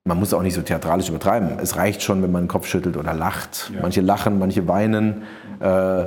[0.05, 1.59] man muss auch nicht so theatralisch übertreiben.
[1.61, 3.69] Es reicht schon, wenn man den Kopf schüttelt oder lacht.
[3.75, 3.81] Ja.
[3.83, 5.23] Manche lachen, manche weinen.
[5.59, 6.05] Äh,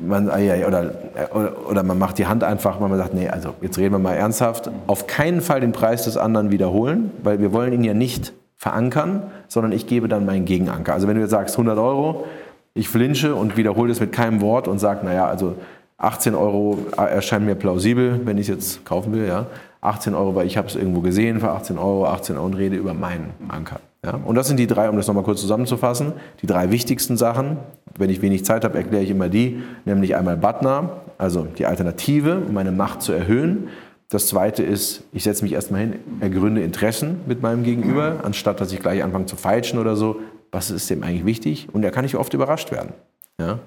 [0.00, 0.92] man, ah, oder,
[1.34, 3.98] oder, oder, man macht die Hand einfach, weil man sagt, nee, also jetzt reden wir
[3.98, 7.94] mal ernsthaft, auf keinen Fall den Preis des anderen wiederholen, weil wir wollen ihn ja
[7.94, 10.94] nicht verankern, sondern ich gebe dann meinen Gegenanker.
[10.94, 12.24] Also wenn du jetzt sagst 100 Euro,
[12.72, 15.56] ich flinche und wiederhole es mit keinem Wort und sage, naja, also
[15.98, 19.46] 18 Euro erscheint mir plausibel, wenn ich es jetzt kaufen will, ja.
[19.80, 22.76] 18 Euro, weil ich habe es irgendwo gesehen für 18 Euro, 18 Euro und rede
[22.76, 23.80] über meinen Anker.
[24.04, 24.20] Ja?
[24.24, 26.12] Und das sind die drei, um das nochmal kurz zusammenzufassen,
[26.42, 27.58] die drei wichtigsten Sachen.
[27.96, 32.42] Wenn ich wenig Zeit habe, erkläre ich immer die, nämlich einmal Butner, also die Alternative,
[32.46, 33.68] um meine Macht zu erhöhen.
[34.08, 38.72] Das zweite ist, ich setze mich erstmal hin, ergründe Interessen mit meinem Gegenüber, anstatt dass
[38.72, 40.20] ich gleich anfange zu feilschen oder so.
[40.52, 41.68] Was ist dem eigentlich wichtig?
[41.72, 42.92] Und da kann ich oft überrascht werden.
[43.40, 43.58] Ja?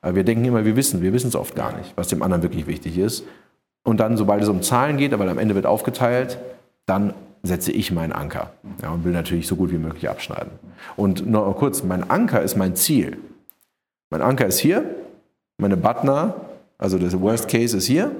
[0.00, 2.42] Aber wir denken immer, wir wissen, wir wissen es oft gar nicht, was dem anderen
[2.42, 3.24] wirklich wichtig ist.
[3.84, 6.38] Und dann, sobald es um Zahlen geht, aber am Ende wird aufgeteilt,
[6.86, 7.14] dann
[7.44, 8.52] setze ich meinen Anker
[8.82, 10.50] ja, und will natürlich so gut wie möglich abschneiden.
[10.96, 13.18] Und noch kurz, mein Anker ist mein Ziel.
[14.10, 14.84] Mein Anker ist hier,
[15.58, 16.34] meine Butner,
[16.78, 18.10] also das Worst Case ist hier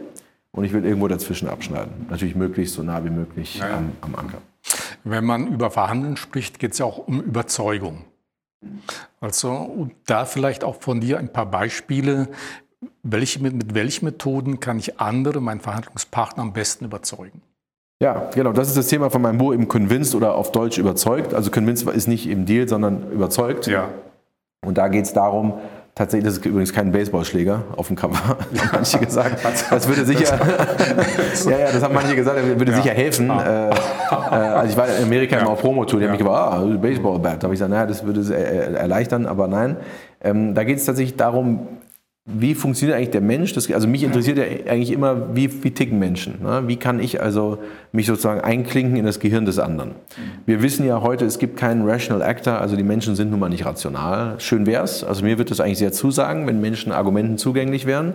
[0.52, 2.06] und ich will irgendwo dazwischen abschneiden.
[2.10, 3.78] Natürlich möglichst so nah wie möglich ja.
[3.78, 4.38] am, am Anker.
[5.04, 8.04] Wenn man über Verhandeln spricht, geht es ja auch um Überzeugung.
[9.20, 12.28] Also da vielleicht auch von dir ein paar Beispiele.
[13.02, 17.42] Welche, mit, mit welchen Methoden kann ich andere, meinen Verhandlungspartner am besten überzeugen?
[18.04, 21.32] Ja, genau, das ist das Thema von meinem Buch, eben convinced oder auf Deutsch überzeugt.
[21.32, 23.66] Also convinced ist nicht im Deal, sondern überzeugt.
[23.66, 23.88] Ja.
[24.62, 25.54] Und da geht es darum,
[25.96, 28.38] Tatsächlich, das ist übrigens kein Baseballschläger auf dem Cover, haben
[28.72, 29.40] manche gesagt.
[29.70, 30.24] Das würde sicher,
[31.44, 32.82] ja, ja, das haben manche gesagt, das würde ja.
[32.82, 33.30] sicher helfen.
[33.30, 33.68] Ah.
[33.68, 35.46] Äh, äh, also ich war in Amerika ja.
[35.46, 36.10] auf Promotour, die ja.
[36.10, 37.44] haben mich gefragt, ah, Baseball-Bat.
[37.44, 39.76] Da habe ich gesagt, naja, das würde es erleichtern, aber nein.
[40.20, 41.68] Ähm, da geht es tatsächlich darum,
[42.26, 43.52] wie funktioniert eigentlich der Mensch?
[43.52, 46.42] Das, also mich interessiert ja eigentlich immer, wie, wie ticken Menschen?
[46.42, 46.62] Ne?
[46.66, 47.58] Wie kann ich also
[47.92, 49.90] mich sozusagen einklinken in das Gehirn des anderen?
[50.46, 53.50] Wir wissen ja heute, es gibt keinen Rational Actor, also die Menschen sind nun mal
[53.50, 54.40] nicht rational.
[54.40, 58.14] Schön wäre es, also mir wird das eigentlich sehr zusagen, wenn Menschen Argumenten zugänglich wären.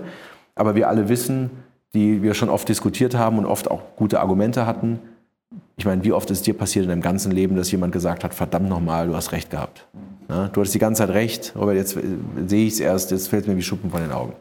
[0.55, 1.51] Aber wir alle wissen,
[1.93, 4.99] die wir schon oft diskutiert haben und oft auch gute Argumente hatten,
[5.77, 8.33] ich meine, wie oft ist dir passiert in deinem ganzen Leben, dass jemand gesagt hat,
[8.33, 9.87] verdammt nochmal, du hast recht gehabt.
[10.29, 12.01] Ja, du hattest die ganze Zeit recht, aber jetzt äh,
[12.45, 14.33] sehe ich es erst, jetzt fällt es mir wie Schuppen von den Augen.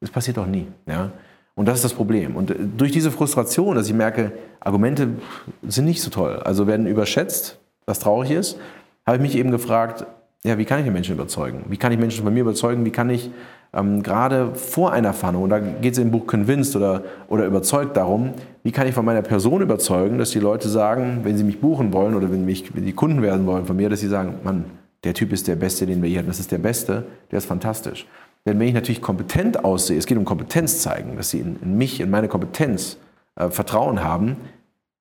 [0.00, 0.66] Das passiert doch nie.
[0.86, 1.10] Ja?
[1.56, 2.36] Und das ist das Problem.
[2.36, 5.08] Und äh, durch diese Frustration, dass ich merke, Argumente
[5.66, 8.58] sind nicht so toll, also werden überschätzt, was traurig ist,
[9.06, 10.06] habe ich mich eben gefragt,
[10.44, 11.64] ja, wie kann ich den Menschen überzeugen?
[11.68, 12.84] Wie kann ich Menschen von mir überzeugen?
[12.84, 13.30] Wie kann ich
[13.72, 17.96] ähm, gerade vor einer Verhandlung, und da geht es im Buch Convinced oder, oder überzeugt
[17.96, 21.60] darum, wie kann ich von meiner Person überzeugen, dass die Leute sagen, wenn sie mich
[21.60, 24.34] buchen wollen oder wenn, mich, wenn die Kunden werden wollen von mir, dass sie sagen,
[24.44, 24.66] Mann,
[25.04, 27.46] der Typ ist der Beste, den wir hier haben, das ist der Beste, der ist
[27.46, 28.06] fantastisch.
[28.46, 31.78] Denn wenn ich natürlich kompetent aussehe, es geht um Kompetenz zeigen, dass sie in, in
[31.78, 32.98] mich, in meine Kompetenz
[33.36, 34.36] äh, Vertrauen haben,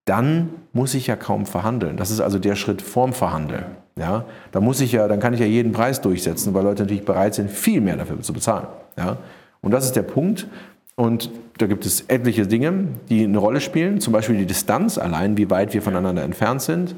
[0.05, 1.97] dann muss ich ja kaum verhandeln.
[1.97, 3.65] Das ist also der Schritt vorm Verhandeln.
[3.97, 7.05] Ja, da muss ich ja, dann kann ich ja jeden Preis durchsetzen, weil Leute natürlich
[7.05, 8.67] bereit sind, viel mehr dafür zu bezahlen.
[8.97, 9.17] Ja,
[9.61, 10.47] und das ist der Punkt.
[10.95, 13.99] Und da gibt es etliche Dinge, die eine Rolle spielen.
[13.99, 16.95] Zum Beispiel die Distanz allein, wie weit wir voneinander entfernt sind.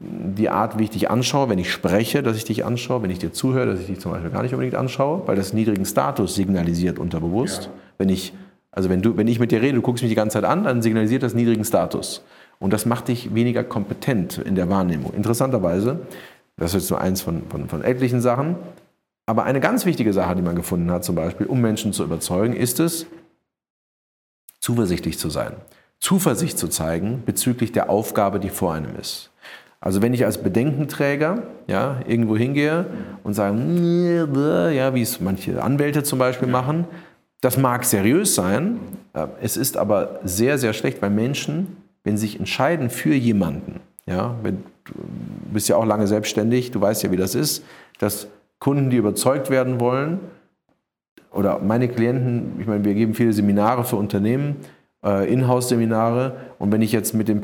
[0.00, 3.18] Die Art, wie ich dich anschaue, wenn ich spreche, dass ich dich anschaue, wenn ich
[3.18, 6.34] dir zuhöre, dass ich dich zum Beispiel gar nicht unbedingt anschaue, weil das niedrigen Status
[6.34, 7.64] signalisiert unterbewusst.
[7.64, 7.70] Ja.
[7.98, 8.34] Wenn ich,
[8.70, 10.64] also wenn, du, wenn ich mit dir rede, du guckst mich die ganze Zeit an,
[10.64, 12.24] dann signalisiert das niedrigen Status.
[12.58, 15.12] Und das macht dich weniger kompetent in der Wahrnehmung.
[15.14, 16.00] Interessanterweise
[16.56, 18.56] das ist nur eins von, von, von etlichen Sachen.
[19.26, 22.54] Aber eine ganz wichtige Sache, die man gefunden hat, zum Beispiel, um Menschen zu überzeugen,
[22.54, 23.06] ist es,
[24.60, 25.54] zuversichtlich zu sein.
[25.98, 29.30] Zuversicht zu zeigen bezüglich der Aufgabe, die vor einem ist.
[29.80, 32.86] Also wenn ich als Bedenkenträger ja, irgendwo hingehe
[33.22, 33.56] und sage,
[34.74, 36.86] ja, wie es manche Anwälte zum Beispiel machen,
[37.40, 38.80] das mag seriös sein,
[39.40, 44.34] es ist aber sehr, sehr schlecht, weil Menschen, wenn sie sich entscheiden für jemanden, ja,
[44.42, 44.92] wenn du
[45.52, 47.64] bist ja auch lange selbstständig, du weißt ja, wie das ist,
[47.98, 50.20] dass Kunden, die überzeugt werden wollen,
[51.30, 54.56] oder meine Klienten, ich meine, wir geben viele Seminare für Unternehmen,
[55.04, 57.42] äh, Inhouse-Seminare, und wenn ich jetzt mit dem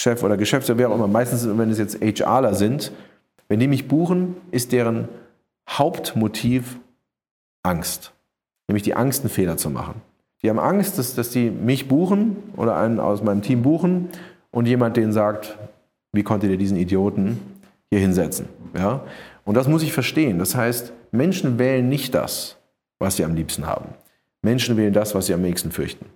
[0.00, 2.92] Personalchef oder Geschäftsführer, wer auch immer, meistens, wenn es jetzt HRler sind,
[3.48, 5.08] wenn die mich buchen, ist deren
[5.68, 6.78] Hauptmotiv
[7.62, 8.12] Angst.
[8.68, 10.00] Nämlich die Angst, einen Fehler zu machen.
[10.42, 14.08] Die haben Angst, dass, dass die mich buchen oder einen aus meinem Team buchen
[14.50, 15.58] und jemand denen sagt,
[16.12, 17.38] wie konntet ihr diesen Idioten
[17.90, 18.48] hier hinsetzen?
[18.74, 19.02] Ja?
[19.44, 20.38] Und das muss ich verstehen.
[20.38, 22.56] Das heißt, Menschen wählen nicht das,
[22.98, 23.86] was sie am liebsten haben.
[24.42, 26.06] Menschen wählen das, was sie am nächsten fürchten.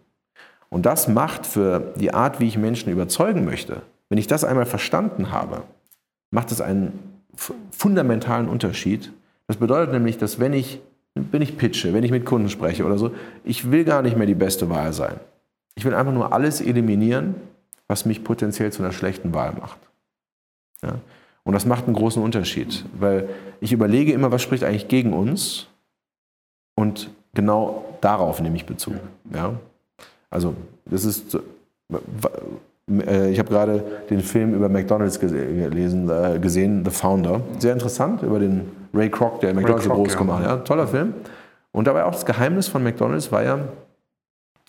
[0.74, 4.66] Und das macht für die Art, wie ich Menschen überzeugen möchte, wenn ich das einmal
[4.66, 5.62] verstanden habe,
[6.32, 6.98] macht es einen
[7.70, 9.12] fundamentalen Unterschied.
[9.46, 10.80] Das bedeutet nämlich, dass wenn ich,
[11.14, 14.26] wenn ich pitche, wenn ich mit Kunden spreche oder so, ich will gar nicht mehr
[14.26, 15.20] die beste Wahl sein.
[15.76, 17.36] Ich will einfach nur alles eliminieren,
[17.86, 19.78] was mich potenziell zu einer schlechten Wahl macht.
[20.82, 20.98] Ja?
[21.44, 23.28] Und das macht einen großen Unterschied, weil
[23.60, 25.68] ich überlege immer, was spricht eigentlich gegen uns
[26.74, 28.98] und genau darauf nehme ich Bezug.
[29.32, 29.54] Ja?
[30.34, 30.52] Also
[30.86, 31.38] das ist,
[33.06, 37.40] äh, ich habe gerade den Film über McDonald's gelesen, äh, gesehen, The Founder.
[37.60, 40.50] Sehr interessant, über den Ray Kroc, der McDonald's Kroc, groß gemacht hat.
[40.50, 40.56] Ja.
[40.56, 41.14] Toller Film.
[41.70, 43.60] Und dabei auch das Geheimnis von McDonald's war ja,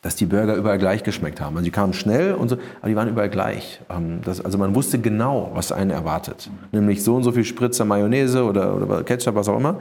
[0.04, 1.56] dass die Burger überall gleich geschmeckt haben.
[1.56, 3.82] Also die kamen schnell und so, aber die waren überall gleich.
[3.89, 6.51] Ähm, das, also man wusste genau, was einen erwartet.
[6.71, 9.80] Nämlich so und so viel Spritzer Mayonnaise oder, oder Ketchup, was auch immer.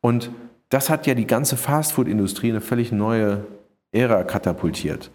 [0.00, 0.30] Und
[0.70, 3.44] das hat ja die ganze Fastfood-Industrie eine völlig neue
[3.92, 5.10] Ära katapultiert.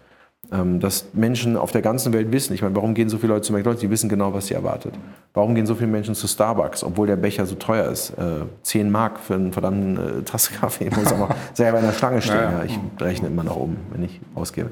[0.52, 3.46] Ähm, dass Menschen auf der ganzen Welt wissen, ich meine, warum gehen so viele Leute
[3.46, 3.80] zu McDonald's?
[3.80, 4.94] Die wissen genau, was sie erwartet.
[5.34, 8.10] Warum gehen so viele Menschen zu Starbucks, obwohl der Becher so teuer ist?
[8.10, 10.86] Äh, 10 Mark für einen verdammten äh, Tasse Kaffee.
[10.86, 12.36] Ich muss auch mal selber in der Schlange stehen.
[12.36, 12.64] Ja, ja.
[12.64, 14.70] Ich rechne immer nach oben, wenn ich ausgebe.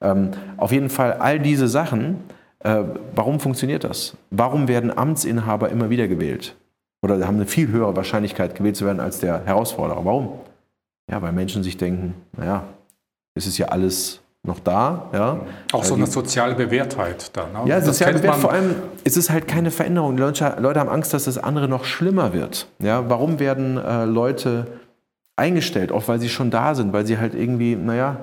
[0.00, 2.16] Ähm, auf jeden Fall all diese Sachen,
[2.60, 2.82] äh,
[3.14, 4.16] warum funktioniert das?
[4.30, 6.56] Warum werden Amtsinhaber immer wieder gewählt?
[7.02, 10.04] Oder haben eine viel höhere Wahrscheinlichkeit, gewählt zu werden als der Herausforderer.
[10.04, 10.38] Warum?
[11.10, 12.64] Ja, weil Menschen sich denken, naja,
[13.34, 15.08] es ist ja alles noch da.
[15.12, 15.40] Ja.
[15.72, 17.46] Auch so eine soziale Bewährtheit da.
[17.46, 17.68] Ne?
[17.68, 18.40] Ja, soziale Bewährtheit.
[18.40, 20.16] Vor allem ist es halt keine Veränderung.
[20.16, 22.66] Die Leute, Leute, haben Angst, dass das andere noch schlimmer wird.
[22.80, 24.66] Ja, warum werden äh, Leute
[25.36, 25.92] eingestellt?
[25.92, 28.18] Auch weil sie schon da sind, weil sie halt irgendwie, naja,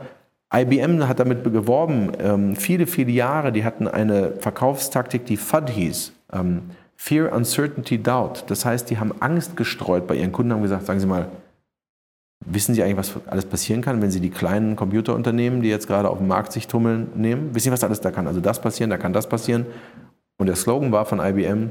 [0.53, 6.13] IBM hat damit geworben, ähm, viele, viele Jahre, die hatten eine Verkaufstaktik, die FUD hieß.
[6.33, 6.63] Ähm,
[6.97, 8.43] Fear, Uncertainty, Doubt.
[8.47, 11.27] Das heißt, die haben Angst gestreut bei ihren Kunden, haben gesagt, sagen Sie mal,
[12.45, 16.10] wissen Sie eigentlich, was alles passieren kann, wenn Sie die kleinen Computerunternehmen, die jetzt gerade
[16.10, 17.54] auf dem Markt sich tummeln, nehmen?
[17.54, 18.28] Wissen Sie, was alles da kann?
[18.28, 19.65] Also das passieren, da kann das passieren.
[20.38, 21.69] Und der Slogan war von IBM,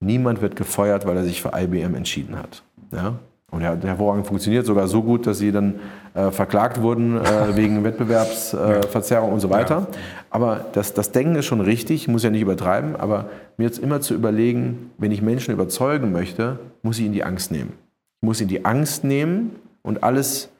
[0.00, 2.62] niemand wird gefeuert, weil er sich für IBM entschieden hat.
[2.92, 3.14] Ja?
[3.50, 5.80] Und der hat hervorragend funktioniert, sogar so gut, dass sie dann
[6.14, 9.86] äh, verklagt wurden äh, wegen Wettbewerbsverzerrung äh, und so weiter.
[9.90, 9.98] Ja.
[10.30, 14.00] Aber das, das Denken ist schon richtig, muss ja nicht übertreiben, aber mir jetzt immer
[14.00, 17.72] zu überlegen, wenn ich Menschen überzeugen möchte, muss ich ihnen die Angst nehmen.
[18.20, 19.52] Ich muss ihnen die Angst nehmen
[19.86, 20.50] und alles,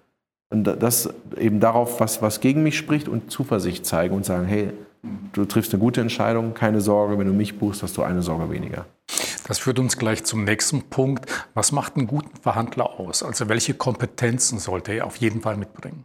[0.51, 4.71] und das eben darauf, was, was gegen mich spricht und Zuversicht zeigen und sagen, hey,
[5.33, 8.51] du triffst eine gute Entscheidung, keine Sorge, wenn du mich buchst, hast du eine Sorge
[8.51, 8.87] weniger.
[9.47, 11.27] Das führt uns gleich zum nächsten Punkt.
[11.55, 13.23] Was macht einen guten Verhandler aus?
[13.23, 16.05] Also welche Kompetenzen sollte er auf jeden Fall mitbringen?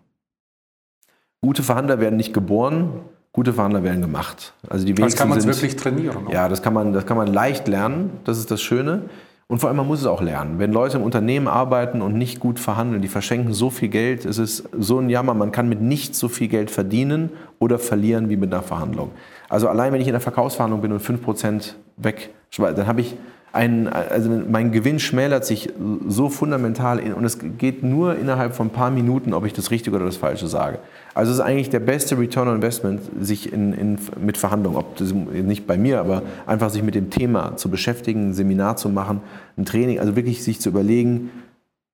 [1.42, 3.02] Gute Verhandler werden nicht geboren,
[3.34, 4.54] gute Verhandler werden gemacht.
[4.68, 6.26] Also die das kann man wirklich trainieren.
[6.26, 6.34] Oder?
[6.34, 9.10] Ja, das kann, man, das kann man leicht lernen, das ist das Schöne.
[9.52, 10.60] Und vor allem, man muss es auch lernen.
[10.60, 14.38] Wenn Leute im Unternehmen arbeiten und nicht gut verhandeln, die verschenken so viel Geld, es
[14.38, 18.38] ist so ein Jammer, man kann mit nichts so viel Geld verdienen oder verlieren wie
[18.38, 19.12] mit einer Verhandlung.
[19.50, 23.18] Also allein, wenn ich in der Verkaufsverhandlung bin und 5% weg, dann habe ich
[23.54, 25.70] ein, also mein Gewinn schmälert sich
[26.08, 29.98] so fundamental und es geht nur innerhalb von ein paar Minuten, ob ich das Richtige
[29.98, 30.80] oder das Falsche sage.
[31.14, 34.96] Also es ist eigentlich der beste Return on Investment, sich in, in, mit Verhandlungen, ob
[34.96, 38.88] das nicht bei mir, aber einfach sich mit dem Thema zu beschäftigen, ein Seminar zu
[38.88, 39.20] machen,
[39.58, 41.30] ein Training, also wirklich sich zu überlegen,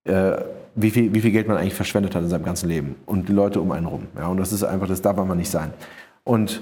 [0.04, 0.34] äh,
[0.76, 3.34] wie, viel, wie viel Geld man eigentlich verschwendet hat in seinem ganzen Leben und die
[3.34, 4.04] Leute um einen rum.
[4.16, 5.74] Ja, und das ist einfach, das darf man nicht sein.
[6.24, 6.62] Und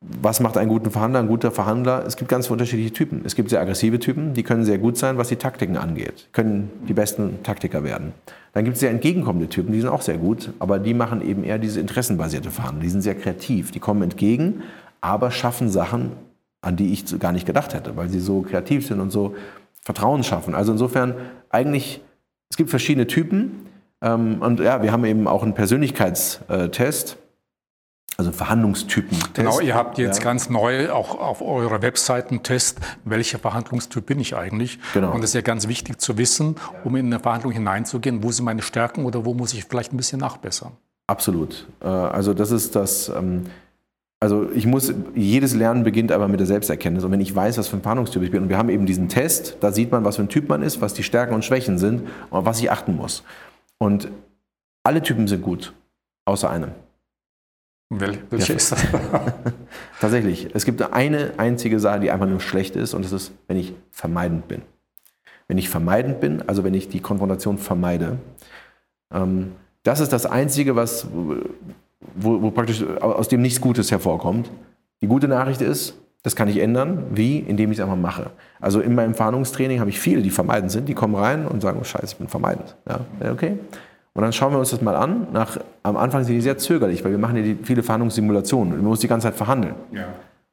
[0.00, 1.20] was macht einen guten Verhandler?
[1.20, 3.20] Ein guter Verhandler, es gibt ganz unterschiedliche Typen.
[3.24, 6.70] Es gibt sehr aggressive Typen, die können sehr gut sein, was die Taktiken angeht, können
[6.88, 8.12] die besten Taktiker werden.
[8.52, 11.44] Dann gibt es sehr entgegenkommende Typen, die sind auch sehr gut, aber die machen eben
[11.44, 12.82] eher diese interessenbasierte Verhandlung.
[12.82, 14.62] Die sind sehr kreativ, die kommen entgegen,
[15.00, 16.12] aber schaffen Sachen,
[16.62, 19.34] an die ich gar nicht gedacht hätte, weil sie so kreativ sind und so
[19.82, 20.54] Vertrauen schaffen.
[20.54, 21.14] Also insofern
[21.50, 22.02] eigentlich,
[22.50, 23.66] es gibt verschiedene Typen
[24.02, 27.18] ähm, und ja, wir haben eben auch einen Persönlichkeitstest
[28.20, 29.18] also Verhandlungstypen.
[29.32, 30.24] Genau, ihr habt jetzt ja.
[30.24, 34.78] ganz neu auch auf eurer Webseite einen Test, welcher Verhandlungstyp bin ich eigentlich?
[34.92, 35.12] Genau.
[35.12, 38.44] Und das ist ja ganz wichtig zu wissen, um in eine Verhandlung hineinzugehen, wo sind
[38.44, 40.72] meine Stärken oder wo muss ich vielleicht ein bisschen nachbessern?
[41.06, 41.66] Absolut.
[41.80, 43.08] Äh, also das ist das.
[43.08, 43.46] Ähm,
[44.22, 47.04] also ich muss, jedes Lernen beginnt aber mit der Selbsterkenntnis.
[47.04, 49.08] Und wenn ich weiß, was für ein Verhandlungstyp ich bin, und wir haben eben diesen
[49.08, 51.78] Test, da sieht man, was für ein Typ man ist, was die Stärken und Schwächen
[51.78, 53.24] sind und auf was ich achten muss.
[53.78, 54.08] Und
[54.84, 55.72] alle Typen sind gut,
[56.26, 56.72] außer einem.
[57.90, 58.56] Wel welche ja.
[58.56, 58.86] ist das?
[60.00, 60.48] Tatsächlich.
[60.54, 63.74] Es gibt eine einzige Sache, die einfach nur schlecht ist, und das ist, wenn ich
[63.90, 64.62] vermeidend bin.
[65.48, 68.18] Wenn ich vermeidend bin, also wenn ich die Konfrontation vermeide,
[69.12, 74.50] ähm, das ist das Einzige, was, wo, wo praktisch aus dem nichts Gutes hervorkommt.
[75.02, 77.06] Die gute Nachricht ist, das kann ich ändern.
[77.12, 77.38] Wie?
[77.38, 78.30] Indem ich es einfach mache.
[78.60, 80.88] Also in meinem Fahndungstraining habe ich viele, die vermeidend sind.
[80.88, 82.76] Die kommen rein und sagen, oh Scheiße, ich bin vermeidend.
[82.88, 83.58] Ja, okay.
[84.20, 85.28] Und dann schauen wir uns das mal an.
[85.32, 88.76] Nach, am Anfang sind die sehr zögerlich, weil wir machen ja viele Verhandlungssimulationen.
[88.76, 89.74] Man muss die ganze Zeit verhandeln.
[89.92, 90.08] Ja.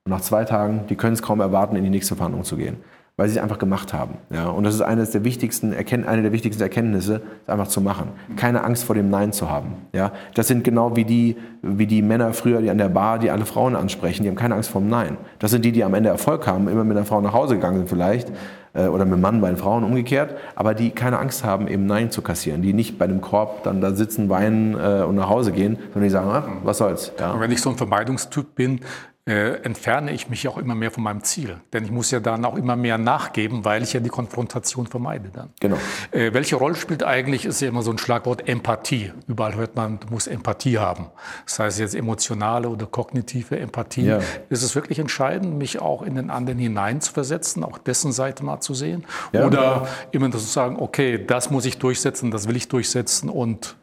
[0.06, 2.78] Und nach zwei Tagen, die können es kaum erwarten, in die nächste Verhandlung zu gehen,
[3.18, 4.20] weil sie es einfach gemacht haben.
[4.30, 4.50] Ja?
[4.50, 8.10] Und das ist eines der wichtigsten, eine der wichtigsten Erkenntnisse, es einfach zu machen.
[8.36, 9.74] Keine Angst vor dem Nein zu haben.
[9.92, 10.12] Ja?
[10.36, 13.46] Das sind genau wie die, wie die Männer früher, die an der Bar, die alle
[13.46, 15.18] Frauen ansprechen, die haben keine Angst vor dem Nein.
[15.40, 17.78] Das sind die, die am Ende Erfolg haben, immer mit einer Frau nach Hause gegangen
[17.78, 18.32] sind vielleicht,
[18.74, 21.88] äh, oder mit einem Mann bei den Frauen umgekehrt, aber die keine Angst haben, eben
[21.88, 25.30] Nein zu kassieren, die nicht bei einem Korb dann da sitzen, weinen äh, und nach
[25.30, 27.12] Hause gehen, sondern die sagen, ach, was soll's.
[27.20, 27.32] Ja.
[27.32, 28.82] Und wenn ich so ein Vermeidungstyp bin,
[29.28, 31.58] äh, entferne ich mich auch immer mehr von meinem Ziel.
[31.74, 35.30] Denn ich muss ja dann auch immer mehr nachgeben, weil ich ja die Konfrontation vermeide
[35.30, 35.50] dann.
[35.60, 35.78] Genau.
[36.12, 39.12] Äh, welche Rolle spielt eigentlich, ist ja immer so ein Schlagwort Empathie.
[39.28, 41.08] Überall hört man, du musst Empathie haben.
[41.46, 44.06] Das heißt jetzt emotionale oder kognitive Empathie.
[44.06, 44.20] Ja.
[44.50, 48.74] Ist es wirklich entscheidend, mich auch in den anderen hineinzuversetzen, auch dessen Seite mal zu
[48.74, 49.06] sehen?
[49.34, 49.46] Ja.
[49.46, 53.76] Oder immer zu sagen, okay, das muss ich durchsetzen, das will ich durchsetzen und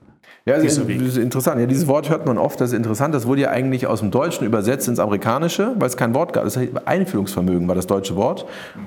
[0.47, 1.59] ja, das ist interessant.
[1.59, 3.15] Ja, dieses Wort hört man oft, das ist interessant.
[3.15, 6.45] Das wurde ja eigentlich aus dem Deutschen übersetzt ins Amerikanische, weil es kein Wort gab.
[6.45, 8.45] Das heißt, Einfühlungsvermögen war das deutsche Wort.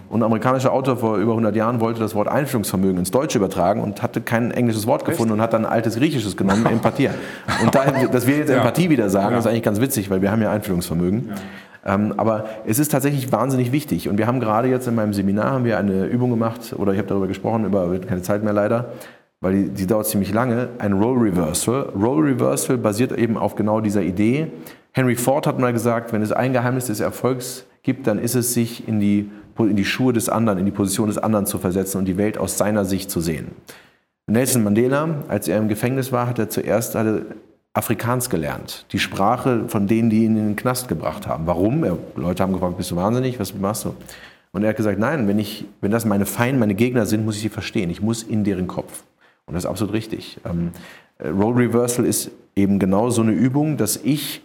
[0.08, 3.82] Und ein amerikanischer Autor vor über 100 Jahren wollte das Wort Einfühlungsvermögen ins Deutsche übertragen
[3.82, 5.38] und hatte kein englisches Wort gefunden Echt?
[5.40, 7.10] und hat dann ein altes Griechisches genommen, Empathie.
[7.64, 8.58] Und da, dass wir jetzt ja.
[8.58, 9.40] Empathie wieder sagen, ja.
[9.40, 11.30] ist eigentlich ganz witzig, weil wir haben ja Einfühlungsvermögen.
[11.30, 11.36] Ja.
[11.96, 14.10] Ähm, aber es ist tatsächlich wahnsinnig wichtig.
[14.10, 17.00] Und wir haben gerade jetzt in meinem Seminar haben wir eine Übung gemacht, oder ich
[17.00, 18.92] habe darüber gesprochen, über keine Zeit mehr leider,
[19.42, 21.90] weil die, die dauert ziemlich lange, ein Role Reversal.
[21.96, 24.48] Role Reversal basiert eben auf genau dieser Idee.
[24.92, 28.54] Henry Ford hat mal gesagt, wenn es ein Geheimnis des Erfolgs gibt, dann ist es,
[28.54, 29.30] sich in die,
[29.60, 32.38] in die Schuhe des anderen, in die Position des anderen zu versetzen und die Welt
[32.38, 33.52] aus seiner Sicht zu sehen.
[34.26, 37.28] Nelson Mandela, als er im Gefängnis war, hat er zuerst hatte
[37.74, 38.86] Afrikaans gelernt.
[38.92, 41.46] Die Sprache von denen, die ihn in den Knast gebracht haben.
[41.46, 41.84] Warum?
[41.84, 43.40] Er, Leute haben gefragt, bist du wahnsinnig?
[43.40, 43.96] Was machst du?
[44.52, 47.36] Und er hat gesagt, nein, wenn, ich, wenn das meine Feinde, meine Gegner sind, muss
[47.36, 47.92] ich sie verstehen.
[47.92, 49.04] Ich muss in deren Kopf.
[49.48, 50.40] Und das ist absolut richtig.
[50.46, 50.72] Ähm,
[51.18, 54.42] äh, Role Reversal ist eben genau so eine Übung, dass ich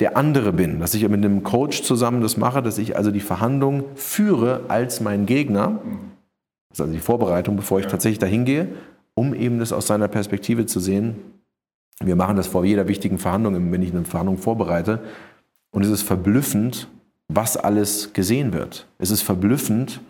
[0.00, 3.20] der andere bin, dass ich mit einem Coach zusammen das mache, dass ich also die
[3.20, 5.80] Verhandlung führe als mein Gegner.
[6.70, 8.68] Das ist also die Vorbereitung, bevor ich tatsächlich dahin gehe,
[9.14, 11.16] um eben das aus seiner Perspektive zu sehen.
[12.00, 15.00] Wir machen das vor jeder wichtigen Verhandlung, wenn ich eine Verhandlung vorbereite.
[15.70, 16.88] Und es ist verblüffend,
[17.28, 18.88] was alles gesehen wird.
[18.98, 20.00] Es ist verblüffend,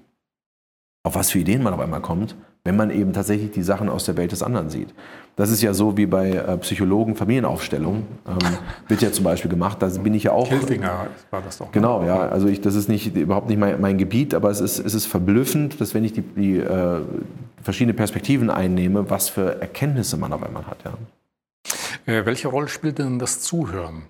[1.02, 2.34] auf was für Ideen man auf einmal kommt
[2.64, 4.94] wenn man eben tatsächlich die Sachen aus der Welt des anderen sieht.
[5.34, 8.06] Das ist ja so wie bei äh, Psychologen Familienaufstellung.
[8.28, 8.38] Ähm,
[8.88, 9.78] wird ja zum Beispiel gemacht.
[9.80, 10.48] Da bin ich ja auch.
[10.48, 11.66] Kilfinger war das doch.
[11.66, 11.72] Ne?
[11.72, 12.28] Genau, ja.
[12.28, 15.06] Also ich, das ist nicht, überhaupt nicht mein, mein Gebiet, aber es ist, es ist
[15.06, 17.00] verblüffend, dass wenn ich die, die äh,
[17.62, 20.78] verschiedene Perspektiven einnehme, was für Erkenntnisse man auf einmal hat.
[20.84, 22.12] Ja.
[22.12, 24.04] Äh, welche Rolle spielt denn das Zuhören?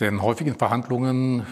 [0.00, 1.46] Denn häufig in Verhandlungen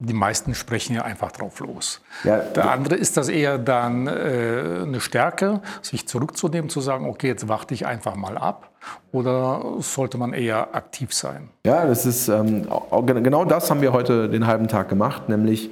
[0.00, 2.00] die meisten sprechen ja einfach drauf los.
[2.24, 7.28] Ja, Der andere ist das eher dann äh, eine Stärke, sich zurückzunehmen, zu sagen, okay,
[7.28, 8.70] jetzt warte ich einfach mal ab.
[9.12, 11.50] Oder sollte man eher aktiv sein?
[11.66, 12.66] Ja, das ist ähm,
[13.04, 15.70] genau das haben wir heute den halben Tag gemacht, nämlich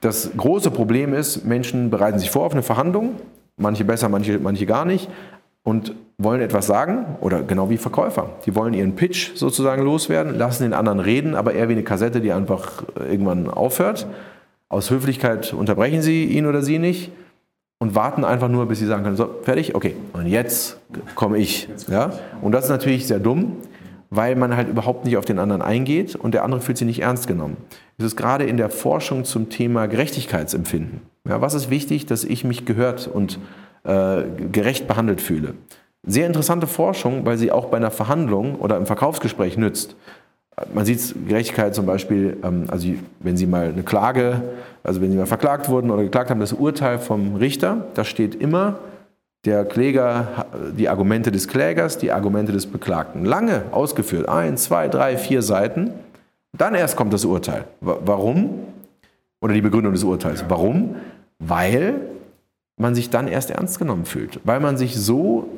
[0.00, 3.16] das große Problem ist, Menschen bereiten sich vor auf eine Verhandlung,
[3.56, 5.10] manche besser, manche, manche gar nicht,
[5.62, 8.30] und wollen etwas sagen, oder genau wie Verkäufer.
[8.46, 12.20] Die wollen ihren Pitch sozusagen loswerden, lassen den anderen reden, aber eher wie eine Kassette,
[12.20, 14.06] die einfach irgendwann aufhört.
[14.68, 17.10] Aus Höflichkeit unterbrechen sie ihn oder sie nicht
[17.78, 20.78] und warten einfach nur, bis sie sagen können, so, fertig, okay, und jetzt
[21.14, 21.68] komme ich.
[21.88, 22.12] Ja?
[22.40, 23.56] Und das ist natürlich sehr dumm,
[24.10, 27.02] weil man halt überhaupt nicht auf den anderen eingeht und der andere fühlt sich nicht
[27.02, 27.56] ernst genommen.
[27.98, 31.02] Es ist gerade in der Forschung zum Thema Gerechtigkeitsempfinden.
[31.28, 33.38] Ja, was ist wichtig, dass ich mich gehört und
[33.84, 35.54] äh, gerecht behandelt fühle.
[36.06, 39.96] Sehr interessante Forschung, weil sie auch bei einer Verhandlung oder im Verkaufsgespräch nützt.
[40.72, 42.88] Man sieht Gerechtigkeit zum Beispiel, ähm, also
[43.20, 44.42] wenn Sie mal eine Klage,
[44.84, 48.36] also wenn Sie mal verklagt wurden oder geklagt haben, das Urteil vom Richter, da steht
[48.36, 48.78] immer
[49.44, 50.46] der Kläger,
[50.76, 53.24] die Argumente des Klägers, die Argumente des Beklagten.
[53.24, 55.90] Lange ausgeführt, ein, zwei, drei, vier Seiten.
[56.56, 57.64] Dann erst kommt das Urteil.
[57.80, 58.60] Warum?
[59.40, 60.44] Oder die Begründung des Urteils.
[60.48, 60.96] Warum?
[61.38, 61.96] Weil
[62.76, 64.40] man sich dann erst ernst genommen fühlt.
[64.44, 65.48] Weil man sich so,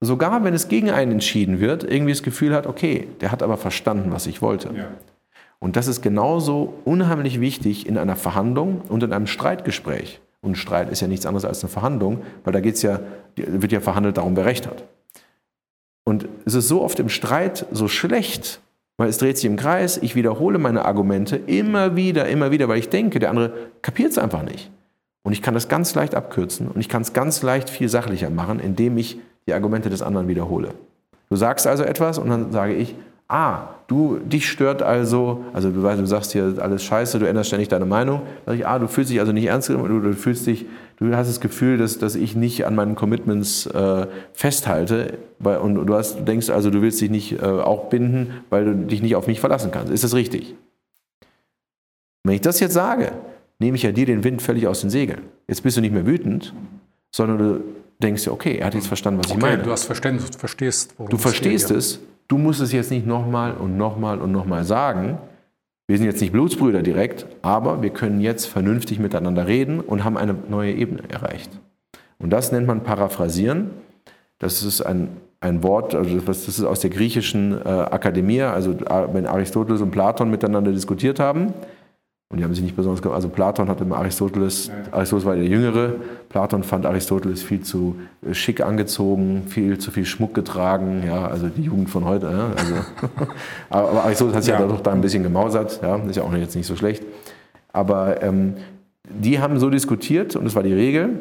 [0.00, 3.56] sogar wenn es gegen einen entschieden wird, irgendwie das Gefühl hat, okay, der hat aber
[3.56, 4.70] verstanden, was ich wollte.
[4.74, 4.88] Ja.
[5.60, 10.20] Und das ist genauso unheimlich wichtig in einer Verhandlung und in einem Streitgespräch.
[10.40, 13.00] Und Streit ist ja nichts anderes als eine Verhandlung, weil da geht's ja,
[13.34, 14.84] wird ja verhandelt darum, wer Recht hat.
[16.04, 18.60] Und es ist so oft im Streit so schlecht,
[18.96, 22.78] weil es dreht sich im Kreis, ich wiederhole meine Argumente immer wieder, immer wieder, weil
[22.78, 24.70] ich denke, der andere kapiert es einfach nicht.
[25.22, 28.30] Und ich kann das ganz leicht abkürzen und ich kann es ganz leicht viel sachlicher
[28.30, 29.18] machen, indem ich
[29.48, 30.68] die Argumente des anderen wiederhole.
[31.30, 32.94] Du sagst also etwas und dann sage ich,
[33.28, 37.84] ah, du, dich stört also, also du, sagst hier alles scheiße, du änderst ständig deine
[37.84, 38.22] Meinung.
[38.46, 40.66] Sage ich, ah, du fühlst dich also nicht ernst genommen, du, du fühlst dich,
[40.98, 45.74] du hast das Gefühl, dass, dass ich nicht an meinen Commitments äh, festhalte weil, und
[45.86, 49.02] du, hast, du denkst also, du willst dich nicht äh, auch binden, weil du dich
[49.02, 49.92] nicht auf mich verlassen kannst.
[49.92, 50.54] Ist das richtig?
[52.24, 53.12] Wenn ich das jetzt sage,
[53.58, 55.22] nehme ich ja dir den Wind völlig aus den Segeln.
[55.46, 56.54] Jetzt bist du nicht mehr wütend,
[57.10, 57.60] sondern du
[58.02, 59.62] denkst dir, okay, er hat jetzt verstanden, was okay, ich meine.
[59.62, 62.00] Du hast verstanden, du verstehst, worum Du verstehst es, ja.
[62.28, 65.18] du musst es jetzt nicht nochmal und nochmal und nochmal sagen.
[65.86, 70.18] Wir sind jetzt nicht Blutsbrüder direkt, aber wir können jetzt vernünftig miteinander reden und haben
[70.18, 71.50] eine neue Ebene erreicht.
[72.18, 73.70] Und das nennt man Paraphrasieren.
[74.38, 75.08] Das ist ein,
[75.40, 78.76] ein Wort, also das ist aus der griechischen äh, Akademie, also
[79.12, 81.54] wenn Aristoteles und Platon miteinander diskutiert haben,
[82.30, 84.70] und die haben sich nicht besonders, also Platon hatte immer Aristoteles.
[84.90, 85.94] Aristoteles war der Jüngere,
[86.28, 91.48] Platon fand Aristoteles viel zu äh, schick angezogen, viel zu viel Schmuck getragen, ja, also
[91.48, 92.74] die Jugend von heute, ja, also,
[93.70, 94.60] aber Aristoteles hat sich ja.
[94.60, 97.02] ja doch da ein bisschen gemausert, ja, ist ja auch jetzt nicht so schlecht,
[97.72, 98.56] aber ähm,
[99.08, 101.20] die haben so diskutiert und es war die Regel,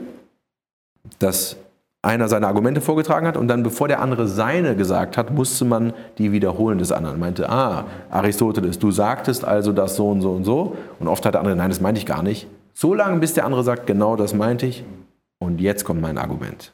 [1.20, 1.56] dass
[2.02, 5.94] einer seine Argumente vorgetragen hat und dann, bevor der andere seine gesagt hat, musste man
[6.18, 7.20] die wiederholen des anderen.
[7.20, 10.78] Meinte, ah, Aristoteles, du sagtest also das so und so und so.
[11.00, 12.48] Und oft hat der andere, nein, das meinte ich gar nicht.
[12.74, 14.86] So lange, bis der andere sagt, genau das meinte ich.
[15.40, 16.74] Und jetzt kommt mein Argument.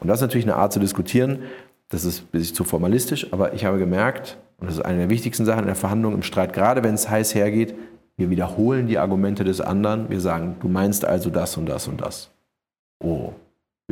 [0.00, 1.40] Und das ist natürlich eine Art zu diskutieren.
[1.88, 5.10] Das ist ein bisschen zu formalistisch, aber ich habe gemerkt, und das ist eine der
[5.10, 7.74] wichtigsten Sachen in der Verhandlung, im Streit, gerade wenn es heiß hergeht,
[8.16, 10.08] wir wiederholen die Argumente des anderen.
[10.08, 12.30] Wir sagen, du meinst also das und das und das.
[13.02, 13.32] Oh,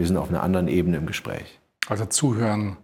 [0.01, 1.61] wir sind auf einer anderen Ebene im Gespräch.
[1.87, 2.79] Also zuhören,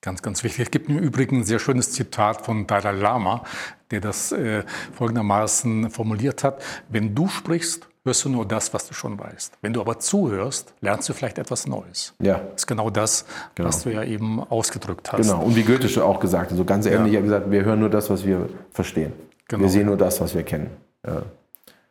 [0.00, 0.66] ganz, ganz wichtig.
[0.66, 3.42] Es gibt im Übrigen ein sehr schönes Zitat von Dalai Lama,
[3.90, 4.62] der das äh,
[4.94, 6.62] folgendermaßen formuliert hat.
[6.88, 9.58] Wenn du sprichst, hörst du nur das, was du schon weißt.
[9.62, 12.14] Wenn du aber zuhörst, lernst du vielleicht etwas Neues.
[12.20, 12.34] Ja.
[12.38, 13.68] Das ist genau das, genau.
[13.68, 15.22] was du ja eben ausgedrückt hast.
[15.22, 17.18] Genau, und wie Goethe auch gesagt hat, so ganz ähnlich, ja.
[17.18, 19.12] er gesagt, wir hören nur das, was wir verstehen.
[19.48, 19.64] Genau.
[19.64, 20.70] Wir sehen nur das, was wir kennen.
[21.04, 21.22] Ja.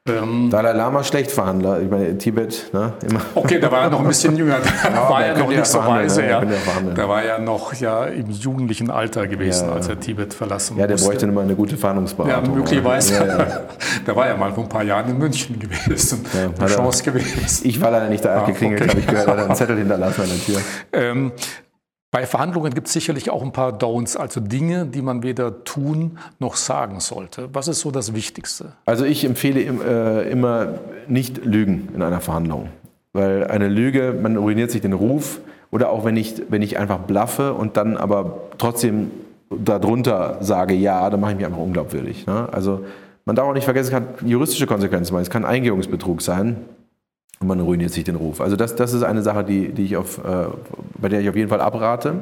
[0.09, 2.93] Ähm, Dalai Lama Schlechtverhandler, ich meine Tibet, ne?
[3.07, 3.21] Immer.
[3.35, 5.79] Okay, da war er noch ein bisschen jünger, da ja, war er noch nicht so
[5.79, 6.25] weise.
[6.25, 6.41] Ja.
[6.95, 9.75] Da war er noch ja im jugendlichen Alter gewesen, ja.
[9.75, 11.09] als er Tibet verlassen Ja, der musste.
[11.09, 12.45] bräuchte immer eine gute Verhandlungsberatung.
[12.45, 13.13] Ja, möglicherweise.
[13.15, 13.61] Ja,
[14.05, 16.25] da war er mal vor ein paar Jahren in München gewesen.
[16.33, 17.67] Ja, eine Chance gewesen.
[17.67, 18.89] Ich war leider nicht da ah, geklingelt, okay.
[18.89, 20.61] habe ich gehört, er hat einen Zettel hinterlassen an der Tür.
[20.93, 21.31] Ähm,
[22.11, 26.17] bei Verhandlungen gibt es sicherlich auch ein paar Downs, also Dinge, die man weder tun
[26.39, 27.49] noch sagen sollte.
[27.53, 28.73] Was ist so das Wichtigste?
[28.85, 32.69] Also ich empfehle äh, immer nicht lügen in einer Verhandlung.
[33.13, 35.39] Weil eine Lüge, man ruiniert sich den Ruf.
[35.71, 39.11] Oder auch wenn ich, wenn ich einfach blaffe und dann aber trotzdem
[39.51, 42.25] darunter sage ja, dann mache ich mich einfach unglaubwürdig.
[42.25, 42.49] Ne?
[42.51, 42.85] Also
[43.25, 45.21] man darf auch nicht vergessen, es kann juristische Konsequenzen sein.
[45.21, 46.57] Es kann Eingehungsbetrug sein
[47.39, 48.41] und man ruiniert sich den Ruf.
[48.41, 50.47] Also das, das ist eine Sache, die, die ich auf, äh,
[50.97, 52.15] bei der ich auf jeden Fall abrate.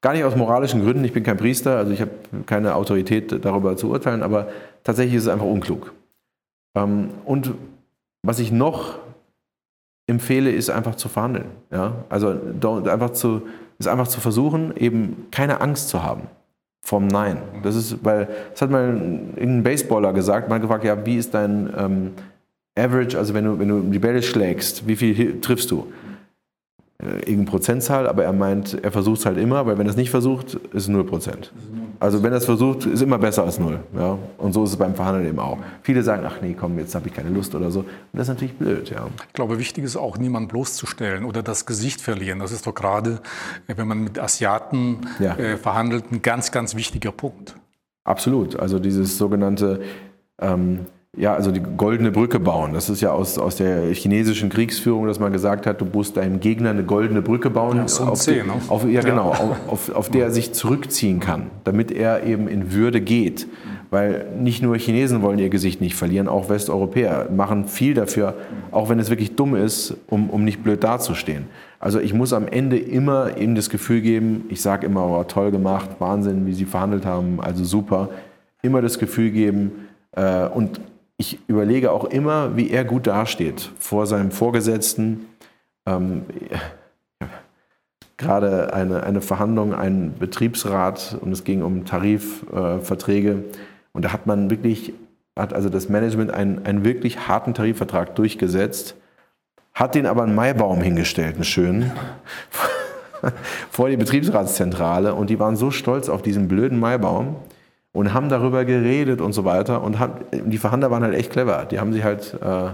[0.00, 2.12] Gar nicht aus moralischen Gründen, ich bin kein Priester, also ich habe
[2.46, 4.48] keine Autorität darüber zu urteilen, aber
[4.82, 5.92] tatsächlich ist es einfach unklug.
[6.74, 7.52] Ähm, und
[8.22, 8.98] was ich noch
[10.06, 11.46] empfehle, ist einfach zu verhandeln.
[11.70, 12.04] Ja?
[12.08, 12.34] Also
[12.86, 13.42] einfach zu,
[13.78, 16.22] ist einfach zu versuchen, eben keine Angst zu haben
[16.82, 17.38] vom Nein.
[17.62, 21.72] Das ist, weil, das hat mal irgendein Baseballer gesagt, mal gefragt, ja, wie ist dein,
[21.76, 22.10] ähm,
[22.76, 25.86] Average, also wenn du, wenn du die Bälle schlägst, wie viel triffst du?
[27.02, 29.96] Äh, irgendeine Prozentzahl, aber er meint, er versucht es halt immer, weil wenn er es
[29.96, 31.52] nicht versucht, ist es 0 Prozent.
[31.98, 33.78] Also wenn er es versucht, ist immer besser als 0.
[33.96, 34.18] Ja?
[34.36, 35.58] Und so ist es beim Verhandeln eben auch.
[35.82, 37.80] Viele sagen, ach nee, komm, jetzt habe ich keine Lust oder so.
[37.80, 38.90] Und das ist natürlich blöd.
[38.90, 39.06] Ja.
[39.26, 42.38] Ich glaube, wichtig ist auch, niemanden bloßzustellen oder das Gesicht verlieren.
[42.38, 43.20] Das ist doch gerade,
[43.66, 45.36] äh, wenn man mit Asiaten ja.
[45.36, 47.54] äh, verhandelt, ein ganz, ganz wichtiger Punkt.
[48.04, 48.56] Absolut.
[48.58, 49.80] Also dieses sogenannte...
[50.38, 50.86] Ähm,
[51.16, 52.72] ja, also die goldene Brücke bauen.
[52.72, 56.38] Das ist ja aus, aus der chinesischen Kriegsführung, dass man gesagt hat, du musst deinem
[56.38, 58.52] Gegner eine goldene Brücke bauen, ja, so auf, C, ne?
[58.68, 59.56] auf, ja, genau, ja.
[59.66, 63.48] Auf, auf, der er sich zurückziehen kann, damit er eben in Würde geht.
[63.90, 68.34] Weil nicht nur Chinesen wollen ihr Gesicht nicht verlieren, auch Westeuropäer machen viel dafür,
[68.70, 71.46] auch wenn es wirklich dumm ist, um, um nicht blöd dazustehen.
[71.80, 75.50] Also ich muss am Ende immer ihm das Gefühl geben, ich sage immer, oh, toll
[75.50, 78.10] gemacht, Wahnsinn, wie sie verhandelt haben, also super.
[78.62, 79.72] Immer das Gefühl geben,
[80.12, 80.80] äh, und
[81.20, 85.26] ich überlege auch immer, wie er gut dasteht vor seinem Vorgesetzten.
[85.84, 86.22] Ähm,
[88.16, 93.30] gerade eine, eine Verhandlung, ein Betriebsrat und es ging um Tarifverträge.
[93.32, 93.58] Äh,
[93.92, 94.94] und da hat man wirklich,
[95.38, 98.94] hat also das Management einen, einen wirklich harten Tarifvertrag durchgesetzt,
[99.74, 101.92] hat den aber einen Maibaum hingestellt, einen schönen,
[103.70, 105.14] vor die Betriebsratszentrale.
[105.14, 107.36] Und die waren so stolz auf diesen blöden Maibaum,
[107.92, 109.82] und haben darüber geredet und so weiter.
[109.82, 111.66] Und haben, die Verhandler waren halt echt clever.
[111.70, 112.70] Die haben sich halt äh,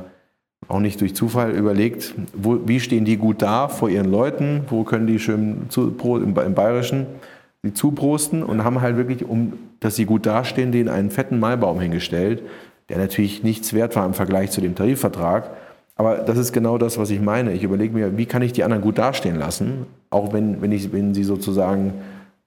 [0.69, 4.85] auch nicht durch Zufall überlegt, wo, wie stehen die gut da vor ihren Leuten, wo
[4.85, 7.07] können die schön zu, im, im Bayerischen
[7.63, 11.81] sie zuprosten und haben halt wirklich, um dass sie gut dastehen, denen einen fetten Maibaum
[11.81, 12.43] hingestellt,
[12.89, 15.51] der natürlich nichts wert war im Vergleich zu dem Tarifvertrag.
[15.97, 17.53] Aber das ist genau das, was ich meine.
[17.53, 20.93] Ich überlege mir, wie kann ich die anderen gut dastehen lassen, auch wenn, wenn, ich,
[20.93, 21.95] wenn sie sozusagen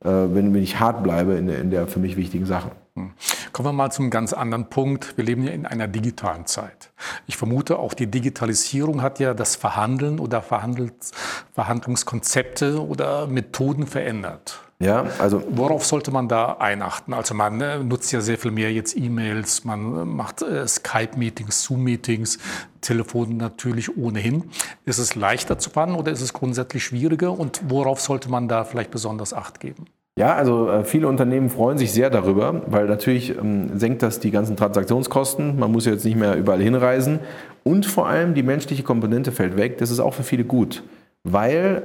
[0.01, 2.71] wenn, wenn ich hart bleibe in der, in der für mich wichtigen Sache.
[2.95, 3.11] Hm.
[3.51, 5.17] Kommen wir mal zum ganz anderen Punkt.
[5.17, 6.91] Wir leben ja in einer digitalen Zeit.
[7.27, 14.59] Ich vermute, auch die Digitalisierung hat ja das Verhandeln oder Verhandlungskonzepte oder Methoden verändert.
[14.81, 17.13] Ja, also worauf sollte man da einachten?
[17.13, 21.63] Also man äh, nutzt ja sehr viel mehr jetzt E-Mails, man äh, macht äh, Skype-Meetings,
[21.63, 22.39] Zoom-Meetings,
[22.79, 24.45] Telefon natürlich ohnehin.
[24.85, 27.37] Ist es leichter zu verhandeln oder ist es grundsätzlich schwieriger?
[27.37, 29.85] Und worauf sollte man da vielleicht besonders Acht geben?
[30.17, 34.31] Ja, also äh, viele Unternehmen freuen sich sehr darüber, weil natürlich ähm, senkt das die
[34.31, 35.59] ganzen Transaktionskosten.
[35.59, 37.19] Man muss jetzt nicht mehr überall hinreisen.
[37.65, 39.77] Und vor allem die menschliche Komponente fällt weg.
[39.77, 40.83] Das ist auch für viele gut,
[41.23, 41.83] weil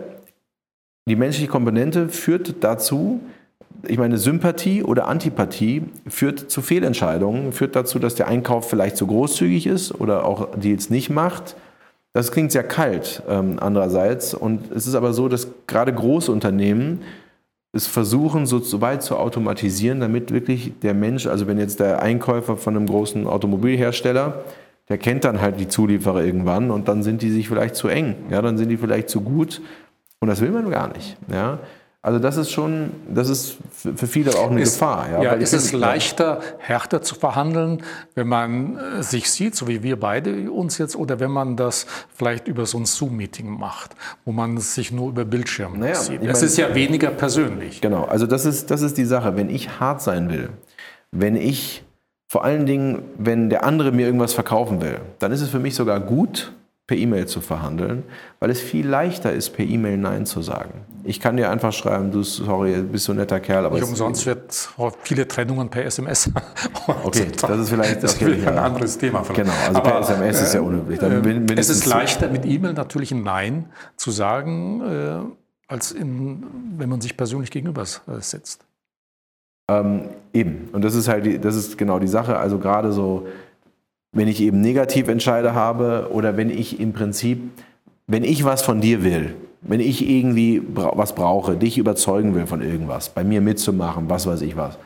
[1.07, 3.21] die menschliche Komponente führt dazu,
[3.87, 9.07] ich meine, Sympathie oder Antipathie führt zu Fehlentscheidungen, führt dazu, dass der Einkauf vielleicht zu
[9.07, 11.57] großzügig ist oder auch Deals nicht macht.
[12.13, 14.35] Das klingt sehr kalt ähm, andererseits.
[14.35, 17.01] Und es ist aber so, dass gerade Großunternehmen
[17.73, 22.57] es versuchen, so weit zu automatisieren, damit wirklich der Mensch, also wenn jetzt der Einkäufer
[22.57, 24.45] von einem großen Automobilhersteller,
[24.89, 28.15] der kennt dann halt die Zulieferer irgendwann und dann sind die sich vielleicht zu eng,
[28.31, 29.61] ja, dann sind die vielleicht zu gut
[30.25, 31.19] und das will man gar nicht.
[31.31, 31.59] Ja?
[32.01, 35.07] Also das ist schon, das ist für viele auch eine ist, Gefahr.
[35.11, 37.83] Ja, ja ist es leichter, härter zu verhandeln,
[38.15, 41.87] wenn man äh, sich sieht, so wie wir beide uns jetzt, oder wenn man das
[42.15, 46.23] vielleicht über so ein Zoom-Meeting macht, wo man sich nur über Bildschirm naja, sieht.
[46.23, 47.83] Es ist ja weniger persönlich.
[47.83, 49.37] Genau, also das ist, das ist die Sache.
[49.37, 50.49] Wenn ich hart sein will,
[51.11, 51.85] wenn ich
[52.29, 55.75] vor allen Dingen, wenn der andere mir irgendwas verkaufen will, dann ist es für mich
[55.75, 56.53] sogar gut,
[56.87, 58.03] per E-Mail zu verhandeln,
[58.41, 60.85] weil es viel leichter ist, per E-Mail Nein zu sagen.
[61.03, 63.77] Ich kann dir einfach schreiben, du, sorry, bist so ein netter Kerl, aber...
[63.77, 64.69] Nicht umsonst wird
[65.03, 66.31] viele Trennungen per SMS.
[67.05, 68.63] okay, das ist vielleicht das okay, ein ja.
[68.63, 69.25] anderes Thema.
[69.25, 69.45] Vielleicht.
[69.45, 71.01] Genau, also aber, per SMS äh, ist ja unüblich.
[71.01, 73.67] Äh, es ist leichter, mit E-Mail natürlich ein Nein
[73.97, 76.45] zu sagen, äh, als in,
[76.77, 78.67] wenn man sich persönlich gegenüber äh, sitzt.
[79.71, 83.27] Ähm, eben, und das ist halt, die, das ist genau die Sache, also gerade so
[84.15, 87.41] wenn ich eben Negativentscheide habe oder wenn ich im Prinzip,
[88.07, 92.63] wenn ich was von dir will, wenn ich irgendwie was brauche, dich überzeugen will von
[92.63, 94.79] irgendwas, bei mir mitzumachen, was weiß ich was,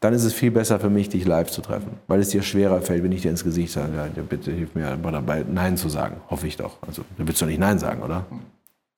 [0.00, 2.82] dann ist es viel besser für mich, dich live zu treffen, weil es dir schwerer
[2.82, 5.88] fällt, wenn ich dir ins Gesicht sage, ja, bitte hilf mir mal dabei, Nein zu
[5.88, 6.16] sagen.
[6.28, 6.76] Hoffe ich doch.
[6.86, 8.26] Also, du willst doch nicht Nein sagen, oder?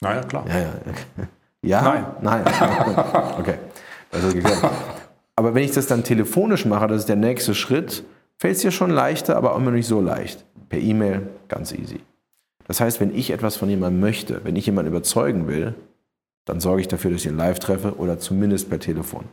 [0.01, 0.45] Naja, klar.
[0.49, 0.69] Ja, ja.
[1.63, 1.83] ja?
[1.83, 2.07] Nein.
[2.23, 2.45] Nein.
[3.39, 3.55] okay.
[4.33, 4.71] Geklärt.
[5.37, 8.03] Aber wenn ich das dann telefonisch mache, das ist der nächste Schritt,
[8.39, 10.45] fällt es dir schon leichter, aber auch immer nicht so leicht.
[10.69, 12.01] Per E-Mail ganz easy.
[12.67, 15.75] Das heißt, wenn ich etwas von jemandem möchte, wenn ich jemanden überzeugen will,
[16.45, 19.25] dann sorge ich dafür, dass ich ihn live treffe oder zumindest per Telefon.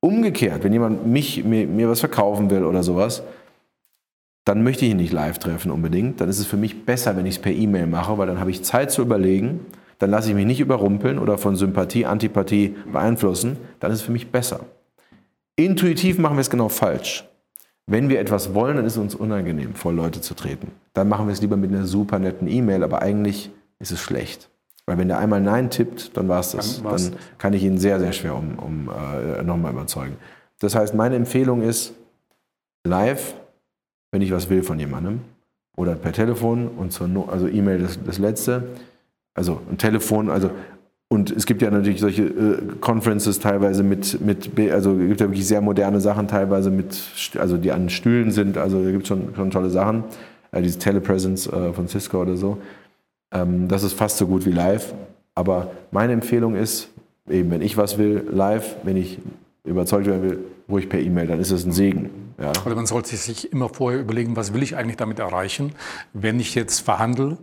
[0.00, 3.22] Umgekehrt, wenn jemand mich, mir, mir was verkaufen will oder sowas,
[4.44, 6.20] dann möchte ich ihn nicht live treffen unbedingt.
[6.20, 8.50] Dann ist es für mich besser, wenn ich es per E-Mail mache, weil dann habe
[8.50, 9.66] ich Zeit zu überlegen.
[9.98, 13.56] Dann lasse ich mich nicht überrumpeln oder von Sympathie, Antipathie beeinflussen.
[13.80, 14.60] Dann ist es für mich besser.
[15.56, 17.24] Intuitiv machen wir es genau falsch.
[17.86, 20.72] Wenn wir etwas wollen, dann ist es uns unangenehm, vor Leute zu treten.
[20.92, 24.50] Dann machen wir es lieber mit einer super netten E-Mail, aber eigentlich ist es schlecht.
[24.86, 26.82] Weil wenn der einmal Nein tippt, dann war es das.
[26.82, 30.16] Dann, kann ich ihn sehr, sehr schwer um, um äh, nochmal überzeugen.
[30.60, 31.94] Das heißt, meine Empfehlung ist
[32.84, 33.34] live,
[34.10, 35.20] wenn ich was will von jemandem,
[35.76, 38.64] oder per Telefon und zur no also E-Mail das, das letzte.
[39.34, 40.50] Also ein Telefon, also
[41.08, 45.28] und es gibt ja natürlich solche äh, Conferences teilweise mit, mit, also es gibt ja
[45.28, 47.00] wirklich sehr moderne Sachen teilweise mit,
[47.38, 50.04] also die an Stühlen sind, also da gibt es schon, schon tolle Sachen.
[50.52, 52.58] Äh, dieses Telepresence äh, von Cisco oder so.
[53.32, 54.94] Ähm, das ist fast so gut wie live.
[55.34, 56.88] Aber meine Empfehlung ist,
[57.28, 59.18] eben, wenn ich was will, live, wenn ich
[59.64, 60.38] überzeugt werden will,
[60.68, 62.10] ruhig per E-Mail, dann ist es ein Segen.
[62.40, 62.48] Ja.
[62.48, 65.72] Also man sollte sich immer vorher überlegen, was will ich eigentlich damit erreichen,
[66.12, 67.38] wenn ich jetzt verhandle,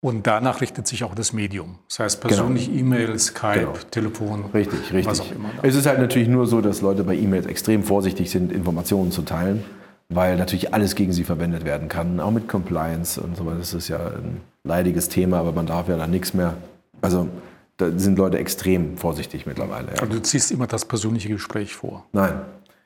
[0.00, 1.78] und danach richtet sich auch das Medium.
[1.88, 2.80] Das heißt persönlich genau.
[2.80, 3.72] E-Mail, Skype, genau.
[3.90, 4.44] Telefon.
[4.54, 5.06] Richtig, richtig.
[5.06, 5.50] Was auch immer.
[5.62, 9.22] Es ist halt natürlich nur so, dass Leute bei E-Mails extrem vorsichtig sind, Informationen zu
[9.22, 9.62] teilen,
[10.08, 13.58] weil natürlich alles gegen sie verwendet werden kann, auch mit Compliance und so weiter.
[13.58, 16.54] Das ist ja ein leidiges Thema, aber man darf ja da nichts mehr.
[17.02, 17.28] Also
[17.76, 19.88] da sind Leute extrem vorsichtig mittlerweile.
[19.88, 20.00] Ja.
[20.00, 22.06] Also du ziehst immer das persönliche Gespräch vor.
[22.12, 22.40] Nein.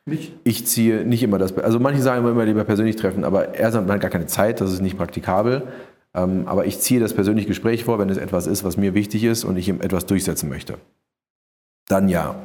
[0.07, 0.35] Nicht?
[0.45, 1.57] Ich ziehe nicht immer das.
[1.57, 4.71] Also manche sagen immer lieber persönlich treffen, aber erst hat man gar keine Zeit, das
[4.71, 5.63] ist nicht praktikabel.
[6.15, 9.25] Ähm, aber ich ziehe das persönliche Gespräch vor, wenn es etwas ist, was mir wichtig
[9.25, 10.79] ist und ich ihm etwas durchsetzen möchte.
[11.89, 12.37] Dann ja.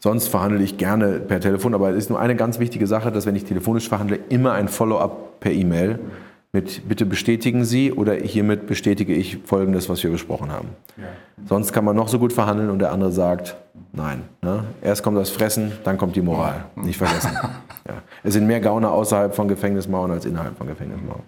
[0.00, 3.26] Sonst verhandle ich gerne per Telefon, aber es ist nur eine ganz wichtige Sache, dass
[3.26, 5.98] wenn ich telefonisch verhandle, immer ein Follow-up per E-Mail
[6.52, 10.68] mit bitte bestätigen Sie oder hiermit bestätige ich Folgendes, was wir besprochen haben.
[10.96, 11.04] Ja.
[11.46, 13.56] Sonst kann man noch so gut verhandeln und der andere sagt,
[13.92, 14.22] nein.
[14.40, 14.64] Ne?
[14.80, 16.64] Erst kommt das Fressen, dann kommt die Moral.
[16.76, 17.32] Nicht vergessen.
[17.86, 18.02] ja.
[18.24, 21.22] Es sind mehr Gauner außerhalb von Gefängnismauern als innerhalb von Gefängnismauern.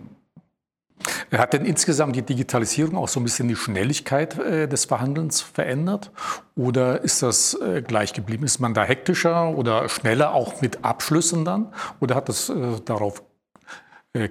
[1.33, 6.11] Hat denn insgesamt die Digitalisierung auch so ein bisschen die Schnelligkeit äh, des Verhandelns verändert?
[6.57, 8.45] Oder ist das äh, gleich geblieben?
[8.45, 11.68] Ist man da hektischer oder schneller auch mit Abschlüssen dann?
[12.01, 12.55] Oder hat das äh,
[12.85, 13.22] darauf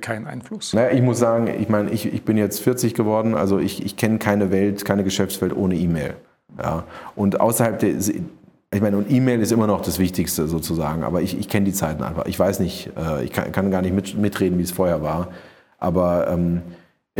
[0.01, 0.73] keinen Einfluss?
[0.73, 3.95] Naja, ich muss sagen, ich meine, ich, ich bin jetzt 40 geworden, also ich, ich
[3.95, 6.15] kenne keine Welt, keine Geschäftswelt ohne E-Mail.
[6.61, 6.83] Ja.
[7.15, 11.39] Und außerhalb der, ich meine, und E-Mail ist immer noch das Wichtigste sozusagen, aber ich,
[11.39, 12.25] ich kenne die Zeiten einfach.
[12.25, 12.91] Ich weiß nicht,
[13.23, 15.29] ich kann, kann, gar nicht mit, mitreden, wie es vorher war.
[15.77, 16.61] Aber ähm,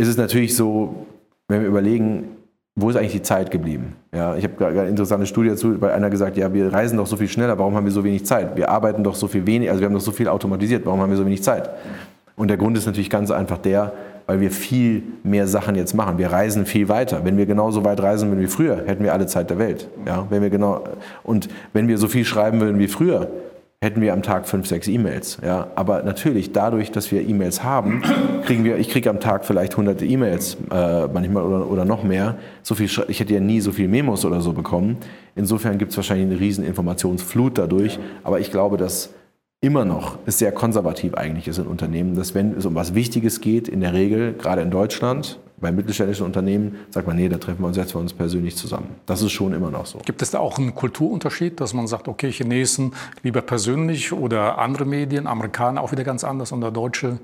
[0.00, 1.06] ist es natürlich so,
[1.48, 2.28] wenn wir überlegen,
[2.74, 3.96] wo ist eigentlich die Zeit geblieben?
[4.14, 7.06] Ja, ich habe gerade eine interessante Studie dazu, weil einer gesagt, ja, wir reisen doch
[7.06, 8.56] so viel schneller, warum haben wir so wenig Zeit?
[8.56, 11.10] Wir arbeiten doch so viel wenig, also wir haben doch so viel automatisiert, warum haben
[11.10, 11.68] wir so wenig Zeit?
[12.36, 13.92] Und der Grund ist natürlich ganz einfach der,
[14.26, 16.16] weil wir viel mehr Sachen jetzt machen.
[16.16, 17.24] Wir reisen viel weiter.
[17.24, 19.88] Wenn wir genauso weit reisen würden wie früher, hätten wir alle Zeit der Welt.
[20.06, 20.84] Ja, wenn wir genau,
[21.22, 23.28] und wenn wir so viel schreiben würden wie früher,
[23.82, 25.38] hätten wir am Tag fünf, sechs E-Mails.
[25.42, 28.02] Ja, aber natürlich, dadurch, dass wir E-Mails haben,
[28.44, 32.36] kriegen wir, ich kriege am Tag vielleicht hunderte E-Mails, äh, manchmal oder, oder noch mehr.
[32.62, 34.98] So viel, ich hätte ja nie so viel Memos oder so bekommen.
[35.34, 37.98] Insofern gibt es wahrscheinlich eine riesen Informationsflut dadurch.
[38.22, 39.14] Aber ich glaube, dass
[39.62, 43.40] immer noch es sehr konservativ eigentlich ist in Unternehmen, dass wenn es um was Wichtiges
[43.40, 47.60] geht, in der Regel, gerade in Deutschland, Bei mittelständischen Unternehmen sagt man, nee, da treffen
[47.60, 48.94] wir uns jetzt für uns persönlich zusammen.
[49.06, 49.98] Das ist schon immer noch so.
[50.04, 54.84] Gibt es da auch einen Kulturunterschied, dass man sagt, okay, Chinesen lieber persönlich oder andere
[54.84, 57.18] Medien, Amerikaner auch wieder ganz anders und der Deutsche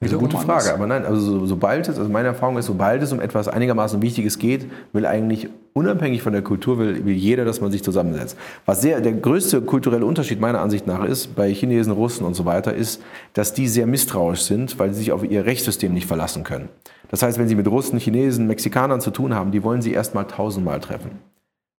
[0.00, 2.64] das ist eine gute Frage, aber nein, also so, sobald es, also meine Erfahrung ist,
[2.64, 4.64] sobald es um etwas einigermaßen Wichtiges geht,
[4.94, 8.34] will eigentlich unabhängig von der Kultur, will, will jeder, dass man sich zusammensetzt.
[8.64, 12.46] Was sehr, der größte kulturelle Unterschied meiner Ansicht nach ist, bei Chinesen, Russen und so
[12.46, 13.02] weiter, ist,
[13.34, 16.70] dass die sehr misstrauisch sind, weil sie sich auf ihr Rechtssystem nicht verlassen können.
[17.10, 20.26] Das heißt, wenn sie mit Russen, Chinesen, Mexikanern zu tun haben, die wollen sie erstmal
[20.26, 21.18] tausendmal treffen,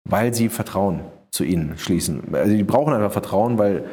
[0.03, 1.01] weil sie Vertrauen
[1.31, 2.21] zu ihnen schließen.
[2.33, 3.85] Also die brauchen einfach Vertrauen, weil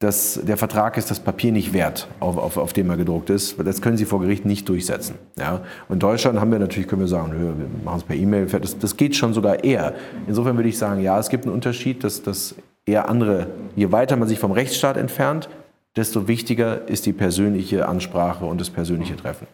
[0.00, 3.56] dass der Vertrag ist das Papier nicht wert, auf, auf, auf dem er gedruckt ist.
[3.64, 5.14] Das können Sie vor Gericht nicht durchsetzen.
[5.38, 5.62] Ja?
[5.88, 8.78] Und in Deutschland haben wir natürlich, können wir sagen, wir machen es per E-Mail, das,
[8.78, 9.94] das geht schon sogar eher.
[10.26, 14.16] Insofern würde ich sagen, ja, es gibt einen Unterschied, dass, dass eher andere, je weiter
[14.16, 15.48] man sich vom Rechtsstaat entfernt,
[15.96, 19.46] desto wichtiger ist die persönliche Ansprache und das persönliche Treffen.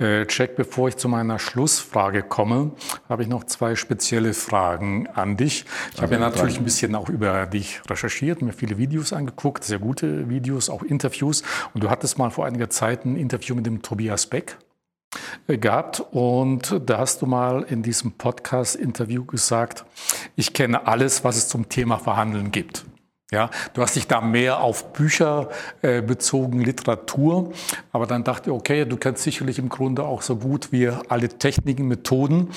[0.00, 2.72] Äh, Jack, bevor ich zu meiner Schlussfrage komme,
[3.08, 5.66] habe ich noch zwei spezielle Fragen an dich.
[5.94, 9.78] Ich habe ja natürlich ein bisschen auch über dich recherchiert, mir viele Videos angeguckt, sehr
[9.78, 11.42] gute Videos, auch Interviews.
[11.74, 14.56] Und du hattest mal vor einiger Zeit ein Interview mit dem Tobias Beck
[15.48, 19.84] äh, gehabt und da hast du mal in diesem Podcast-Interview gesagt,
[20.34, 22.86] ich kenne alles, was es zum Thema Verhandeln gibt.
[23.32, 25.50] Ja, du hast dich da mehr auf Bücher
[25.82, 27.52] äh, bezogen, Literatur,
[27.92, 31.28] aber dann dachte ich, okay, du kennst sicherlich im Grunde auch so gut wie alle
[31.28, 32.48] Techniken, Methoden.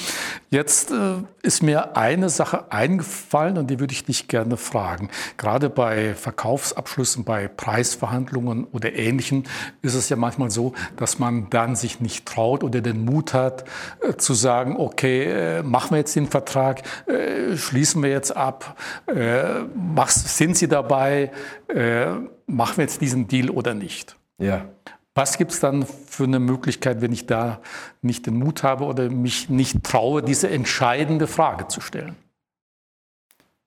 [0.50, 5.10] Jetzt äh, ist mir eine Sache eingefallen und die würde ich dich gerne fragen.
[5.38, 9.44] Gerade bei Verkaufsabschlüssen, bei Preisverhandlungen oder Ähnlichem
[9.84, 13.66] ist es ja manchmal so, dass man dann sich nicht traut oder den Mut hat
[14.02, 15.26] äh, zu sagen, okay,
[15.60, 20.70] äh, machen wir jetzt den Vertrag, äh, schließen wir jetzt ab, äh, machst, sind Sie
[20.70, 21.32] dabei,
[21.68, 22.06] äh,
[22.48, 24.16] machen wir jetzt diesen Deal oder nicht?
[24.38, 24.66] Ja.
[25.14, 27.60] Was gibt es dann für eine Möglichkeit, wenn ich da
[28.02, 32.16] nicht den Mut habe oder mich nicht traue, diese entscheidende Frage zu stellen?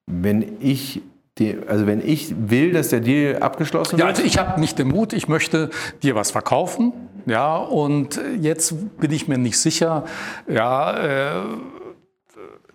[0.07, 1.03] Wenn ich
[1.39, 4.01] die, also wenn ich will, dass der Deal abgeschlossen wird?
[4.01, 5.71] Ja, also ich habe nicht den Mut, ich möchte
[6.03, 6.95] dir was verkaufen,
[7.27, 10.05] ja, und jetzt bin ich mir nicht sicher,
[10.49, 11.43] ja, äh,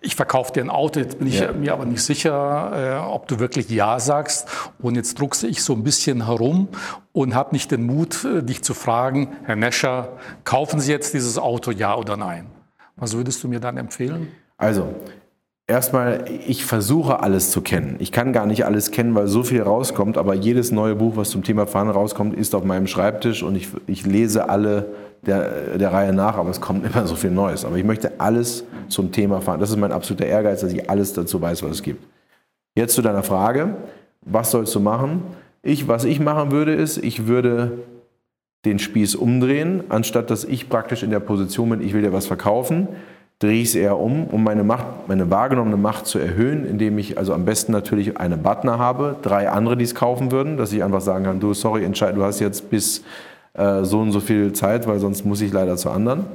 [0.02, 1.52] ich verkaufe dir ein Auto, jetzt bin ich ja.
[1.52, 4.48] mir aber nicht sicher, äh, ob du wirklich Ja sagst.
[4.80, 6.68] Und jetzt druckse ich so ein bisschen herum
[7.12, 11.38] und habe nicht den Mut, äh, dich zu fragen, Herr Nescher, kaufen Sie jetzt dieses
[11.38, 12.46] Auto, ja oder nein?
[12.96, 14.28] Was würdest du mir dann empfehlen?
[14.56, 14.94] Also,
[15.66, 17.96] erstmal, ich versuche alles zu kennen.
[17.98, 21.30] Ich kann gar nicht alles kennen, weil so viel rauskommt, aber jedes neue Buch, was
[21.30, 24.86] zum Thema Fahren rauskommt, ist auf meinem Schreibtisch und ich, ich lese alle
[25.22, 27.64] der, der Reihe nach, aber es kommt immer so viel Neues.
[27.64, 29.60] Aber ich möchte alles zum Thema fahren.
[29.60, 32.04] Das ist mein absoluter Ehrgeiz, dass ich alles dazu weiß, was es gibt.
[32.74, 33.76] Jetzt zu deiner Frage,
[34.22, 35.22] was sollst du machen?
[35.62, 37.78] Ich, was ich machen würde, ist, ich würde
[38.64, 42.26] den Spieß umdrehen, anstatt dass ich praktisch in der Position bin, ich will dir was
[42.26, 42.88] verkaufen,
[43.42, 47.18] drehe ich es eher um, um meine Macht, meine wahrgenommene Macht zu erhöhen, indem ich
[47.18, 50.84] also am besten natürlich eine Butner habe, drei andere, die es kaufen würden, dass ich
[50.84, 53.02] einfach sagen kann, du, sorry, entscheid, du hast jetzt bis
[53.54, 56.26] äh, so und so viel Zeit, weil sonst muss ich leider zu anderen.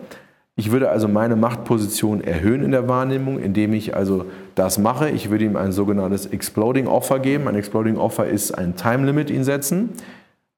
[0.55, 5.09] Ich würde also meine Machtposition erhöhen in der Wahrnehmung, indem ich also das mache.
[5.09, 7.47] Ich würde ihm ein sogenanntes Exploding Offer geben.
[7.47, 9.91] Ein Exploding Offer ist ein Time Limit ihn setzen.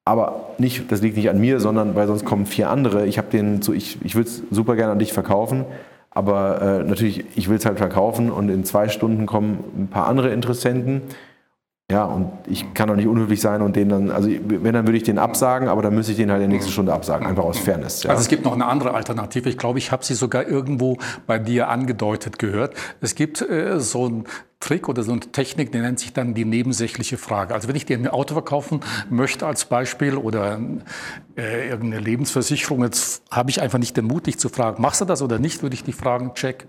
[0.05, 3.05] Aber nicht, das liegt nicht an mir, sondern weil sonst kommen vier andere.
[3.05, 3.19] Ich
[3.59, 5.65] so, ich, ich würde es super gerne an dich verkaufen,
[6.11, 10.07] aber äh, natürlich, ich will es halt verkaufen und in zwei Stunden kommen ein paar
[10.07, 11.03] andere Interessenten
[11.91, 14.97] ja, und ich kann doch nicht unhöflich sein und den dann, also wenn, dann würde
[14.97, 17.43] ich den absagen, aber dann müsste ich den halt in der nächsten Stunde absagen, einfach
[17.43, 18.03] aus Fairness.
[18.03, 18.11] Ja.
[18.11, 19.49] Also es gibt noch eine andere Alternative.
[19.49, 22.75] Ich glaube, ich habe sie sogar irgendwo bei dir angedeutet gehört.
[23.01, 24.25] Es gibt äh, so ein
[24.59, 27.53] Trick oder so eine Technik, die nennt sich dann die nebensächliche Frage.
[27.53, 30.59] Also wenn ich dir ein Auto verkaufen möchte als Beispiel oder
[31.37, 35.05] äh, irgendeine Lebensversicherung, jetzt habe ich einfach nicht den Mut, dich zu fragen, machst du
[35.05, 36.67] das oder nicht, würde ich dich fragen, check,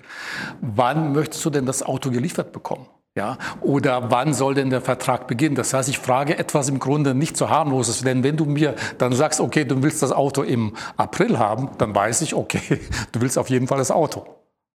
[0.61, 2.87] wann möchtest du denn das Auto geliefert bekommen?
[3.17, 5.57] Ja, oder wann soll denn der Vertrag beginnen?
[5.57, 9.13] Das heißt, ich frage etwas im Grunde nicht so harmloses, denn wenn du mir dann
[9.13, 12.81] sagst, okay, du willst das Auto im April haben, dann weiß ich, okay,
[13.13, 14.27] du willst auf jeden Fall das Auto.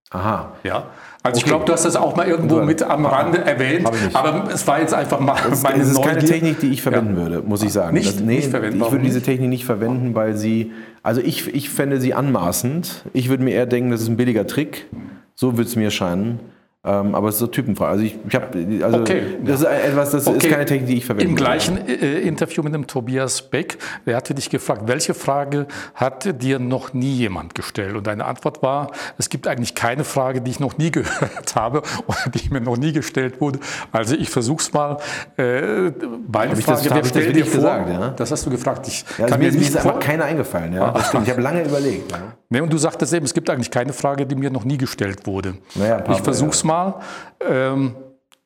[0.10, 0.54] Aha.
[0.64, 0.92] Ja.
[1.26, 1.40] Also okay.
[1.40, 4.80] ich glaube, du hast das auch mal irgendwo mit am Rande erwähnt, aber es war
[4.80, 6.12] jetzt einfach mal das, meine Das ist Neugier.
[6.12, 7.24] keine Technik, die ich verwenden ja.
[7.24, 7.96] würde, muss ich sagen.
[7.96, 8.80] Nicht, das, nee, nicht verwenden.
[8.80, 10.72] Ich würde diese Technik nicht verwenden, weil sie,
[11.02, 13.06] also ich, ich fände sie anmaßend.
[13.14, 14.86] Ich würde mir eher denken, das ist ein billiger Trick.
[15.34, 16.40] So würde es mir scheinen.
[16.86, 17.88] Ähm, aber es ist so Typenfrei.
[17.88, 19.24] Also ich, ich habe, also okay.
[19.44, 20.38] das ist etwas, das okay.
[20.38, 21.30] ist keine Technik, die ich verwende.
[21.30, 25.66] Im gleichen äh, Interview mit dem Tobias Beck, der hatte dich gefragt, welche Frage
[25.96, 27.96] hat dir noch nie jemand gestellt?
[27.96, 31.82] Und deine Antwort war, es gibt eigentlich keine Frage, die ich noch nie gehört habe
[32.06, 33.60] oder die mir noch nie gestellt wurde.
[33.92, 34.98] Also ich versuche es mal.
[35.38, 35.92] Äh,
[36.32, 37.56] meine Frage, wer stellt dir vor?
[37.56, 38.10] Gesagt, ja?
[38.10, 38.88] Das hast du gefragt.
[38.88, 40.74] Ich ja, also mir ist, mir ist einfach keine eingefallen.
[40.74, 40.92] Ja?
[40.92, 41.24] Das stimmt.
[41.24, 42.12] Ich habe lange überlegt.
[42.12, 42.34] Ja?
[42.56, 45.28] Nee, und du sagtest eben, es gibt eigentlich keine Frage, die mir noch nie gestellt
[45.28, 45.56] wurde.
[45.74, 47.02] Naja, ich versuche es mal.
[47.42, 47.98] Ähm,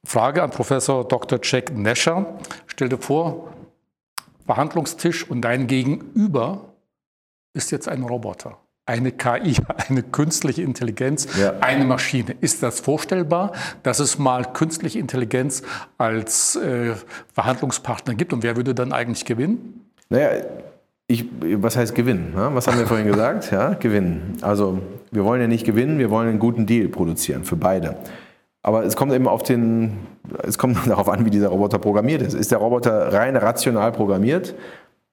[0.04, 1.38] Frage an Professor Dr.
[1.44, 2.26] Jack Nasher.
[2.66, 3.54] Stell dir vor,
[4.48, 6.74] Verhandlungstisch und dein Gegenüber
[7.54, 8.58] ist jetzt ein Roboter
[8.88, 9.58] eine KI,
[9.90, 11.60] eine künstliche Intelligenz, ja.
[11.60, 12.36] eine Maschine.
[12.42, 13.54] Ist das vorstellbar,
[13.84, 15.62] dass es mal künstliche Intelligenz
[16.00, 16.96] als äh,
[17.36, 18.34] Verhandlungspartner gibt?
[18.34, 19.86] Und wer würde dann eigentlich gewinnen?
[20.10, 20.44] Naja,
[21.10, 22.34] ich, was heißt gewinnen?
[22.36, 23.52] Was haben wir vorhin gesagt?
[23.52, 24.38] Ja, gewinnen.
[24.42, 24.78] Also
[25.12, 27.96] wir wollen ja nicht gewinnen, wir wollen einen guten Deal produzieren für beide.
[28.62, 29.98] Aber es kommt eben auf den,
[30.44, 32.36] es kommt darauf an, wie dieser Roboter programmiert ist.
[32.36, 34.54] Ist der Roboter rein rational programmiert?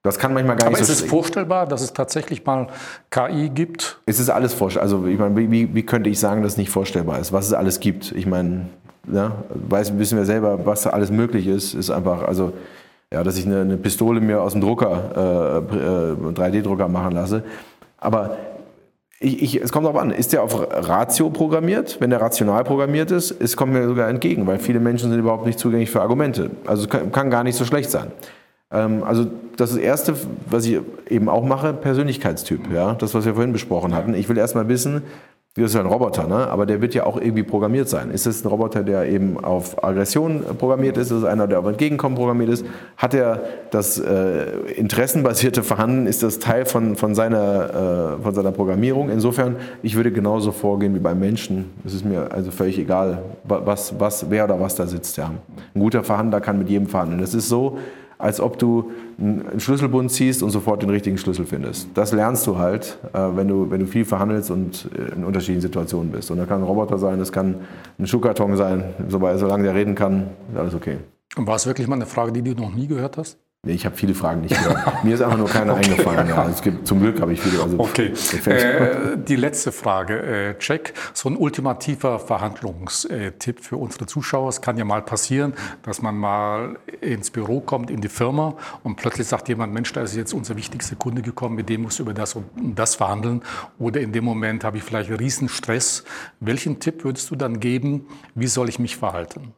[0.02, 0.92] Das kann manchmal gar Aber nicht so.
[0.92, 2.66] Ist es vorstellbar, dass es tatsächlich mal
[3.10, 3.98] KI gibt?
[4.04, 4.82] Es ist alles vorstellbar.
[4.84, 7.32] Also ich meine, wie, wie, könnte ich sagen, dass es nicht vorstellbar ist?
[7.32, 8.12] Was es alles gibt?
[8.12, 8.66] Ich meine,
[9.10, 12.52] ja, weiß, wissen wir selber, was da alles möglich ist, ist einfach, also
[13.12, 17.44] ja, dass ich eine, eine Pistole mir aus dem Drucker, äh, äh, 3D-Drucker machen lasse.
[17.98, 18.36] Aber
[19.18, 21.96] ich, ich, es kommt darauf an, ist der auf Ratio programmiert?
[22.00, 25.46] Wenn der rational programmiert ist, es kommt mir sogar entgegen, weil viele Menschen sind überhaupt
[25.46, 26.50] nicht zugänglich für Argumente.
[26.66, 28.12] Also kann, kann gar nicht so schlecht sein.
[28.70, 29.26] Ähm, also
[29.56, 30.14] das das Erste,
[30.50, 32.70] was ich eben auch mache, Persönlichkeitstyp.
[32.72, 32.94] Ja?
[32.94, 34.14] Das, was wir vorhin besprochen hatten.
[34.14, 35.02] Ich will erstmal wissen,
[35.62, 36.48] das ist ein Roboter, ne?
[36.48, 38.10] aber der wird ja auch irgendwie programmiert sein.
[38.10, 41.10] Ist es ein Roboter, der eben auf Aggression programmiert ist?
[41.10, 42.66] Ist es einer, der auf Entgegenkommen programmiert ist?
[42.98, 43.40] Hat er
[43.70, 46.06] das äh, interessenbasierte Verhandeln?
[46.06, 49.08] Ist das Teil von, von, seiner, äh, von seiner Programmierung?
[49.08, 51.70] Insofern, ich würde genauso vorgehen wie beim Menschen.
[51.86, 55.16] Es ist mir also völlig egal, was, was, wer oder was da sitzt.
[55.16, 55.30] Ja.
[55.74, 57.22] Ein guter Verhandler kann mit jedem verhandeln.
[57.22, 57.78] Es ist so,
[58.18, 61.88] als ob du einen Schlüsselbund ziehst und sofort den richtigen Schlüssel findest.
[61.94, 65.62] Das lernst du halt, äh, wenn du, wenn du viel verhandelst und äh, in unterschiedlichen
[65.62, 66.30] Situationen bist.
[66.30, 67.56] Und das kann ein Roboter sein, das kann
[67.98, 70.98] ein Schuhkarton sein, solange der reden kann, ist alles okay.
[71.36, 73.38] Und war es wirklich mal eine Frage, die du noch nie gehört hast?
[73.66, 75.02] Nee, ich habe viele Fragen nicht gehört.
[75.02, 75.90] Mir ist einfach nur keine okay.
[75.90, 76.28] eingefallen.
[76.28, 76.48] Ja.
[76.48, 77.60] Es gibt, zum Glück habe ich viele.
[77.60, 78.12] Also okay.
[78.46, 80.92] Äh, die letzte Frage, äh, Jack.
[81.14, 84.50] So ein ultimativer Verhandlungstipp für unsere Zuschauer.
[84.50, 85.52] Es kann ja mal passieren,
[85.82, 88.54] dass man mal ins Büro kommt, in die Firma
[88.84, 91.98] und plötzlich sagt jemand, Mensch, da ist jetzt unser wichtigster Kunde gekommen, mit dem musst
[91.98, 92.46] du über das und
[92.76, 93.42] das verhandeln.
[93.80, 96.04] Oder in dem Moment habe ich vielleicht riesen Stress.
[96.38, 98.06] Welchen Tipp würdest du dann geben?
[98.36, 99.54] Wie soll ich mich verhalten?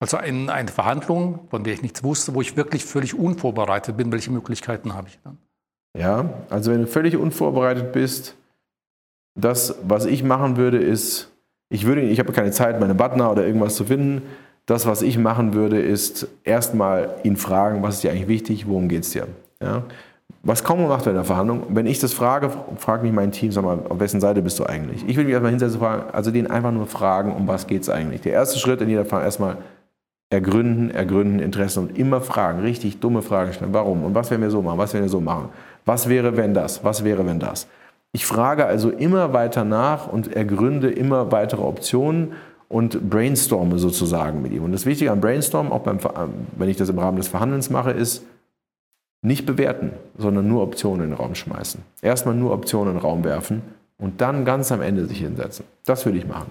[0.00, 4.10] Also in eine Verhandlung, von der ich nichts wusste, wo ich wirklich völlig unvorbereitet bin,
[4.10, 5.36] welche Möglichkeiten habe ich dann?
[5.96, 8.34] Ja, also wenn du völlig unvorbereitet bist,
[9.38, 11.30] das, was ich machen würde, ist,
[11.68, 14.22] ich würde, ich habe keine Zeit, meine Butner oder irgendwas zu finden.
[14.66, 18.88] Das, was ich machen würde, ist erstmal ihn fragen, was ist dir eigentlich wichtig, worum
[18.88, 19.26] geht es dir?
[19.60, 19.84] Ja?
[20.42, 23.52] Was kaum gemacht wird in der Verhandlung, wenn ich das frage, fragt mich mein Team,
[23.52, 25.04] sag mal, auf wessen Seite bist du eigentlich?
[25.06, 27.82] Ich will mich erstmal hinsetzen und fragen, also den einfach nur fragen, um was geht
[27.82, 28.22] es eigentlich?
[28.22, 29.56] Der erste Schritt in jeder Verhandlung erstmal
[30.30, 33.74] ergründen, ergründen, Interessen und immer fragen, richtig dumme Fragen stellen.
[33.74, 34.04] Warum?
[34.04, 34.78] Und was, wenn wir so machen?
[34.78, 35.48] Was, wenn wir so machen?
[35.84, 36.84] Was wäre, wenn das?
[36.84, 37.66] Was wäre, wenn das?
[38.12, 42.32] Ich frage also immer weiter nach und ergründe immer weitere Optionen
[42.68, 44.62] und brainstorme sozusagen mit ihm.
[44.62, 45.98] Und das Wichtige an Brainstorm, auch beim,
[46.56, 48.24] wenn ich das im Rahmen des Verhandelns mache, ist
[49.22, 51.82] nicht bewerten, sondern nur Optionen in den Raum schmeißen.
[52.00, 53.62] Erstmal nur Optionen in den Raum werfen
[53.98, 55.64] und dann ganz am Ende sich hinsetzen.
[55.84, 56.50] Das würde ich machen.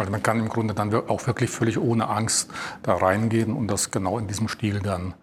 [0.00, 2.50] Also man kann im Grunde dann auch wirklich völlig ohne Angst
[2.82, 5.14] da reingehen und das genau in diesem Stil dann.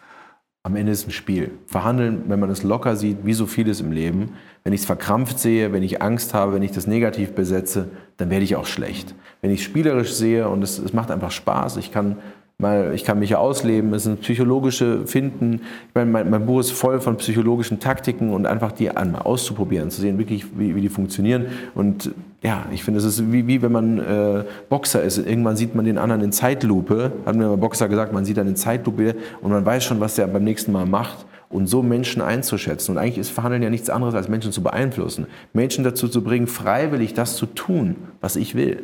[0.63, 1.51] Am Ende ist ein Spiel.
[1.67, 4.33] Verhandeln, wenn man es locker sieht, wie so vieles im Leben.
[4.63, 8.31] Wenn ich es verkrampft sehe, wenn ich Angst habe, wenn ich das negativ besetze, dann
[8.31, 9.13] werde ich auch schlecht.
[9.41, 12.17] Wenn ich es spielerisch sehe und es, es macht einfach Spaß, ich kann
[12.57, 15.55] Mal, ich kann mich ja ausleben, es sind psychologische Finden.
[15.89, 19.91] Ich meine, mein, mein, Buch ist voll von psychologischen Taktiken und einfach die einmal auszuprobieren,
[19.91, 21.47] zu sehen, wirklich, wie, wie die funktionieren.
[21.73, 25.17] Und ja, ich finde, es ist wie, wie wenn man äh, Boxer ist.
[25.17, 28.47] Irgendwann sieht man den anderen in Zeitlupe, hat mir mal Boxer gesagt, man sieht dann
[28.47, 31.25] in Zeitlupe und man weiß schon, was der beim nächsten Mal macht.
[31.49, 32.91] Und so Menschen einzuschätzen.
[32.91, 35.27] Und eigentlich ist Verhandeln ja nichts anderes, als Menschen zu beeinflussen.
[35.53, 38.83] Menschen dazu zu bringen, freiwillig das zu tun, was ich will.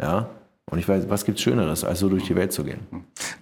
[0.00, 0.28] Ja?
[0.70, 2.80] Und ich weiß, was gibt es Schöneres, als so durch die Welt zu gehen?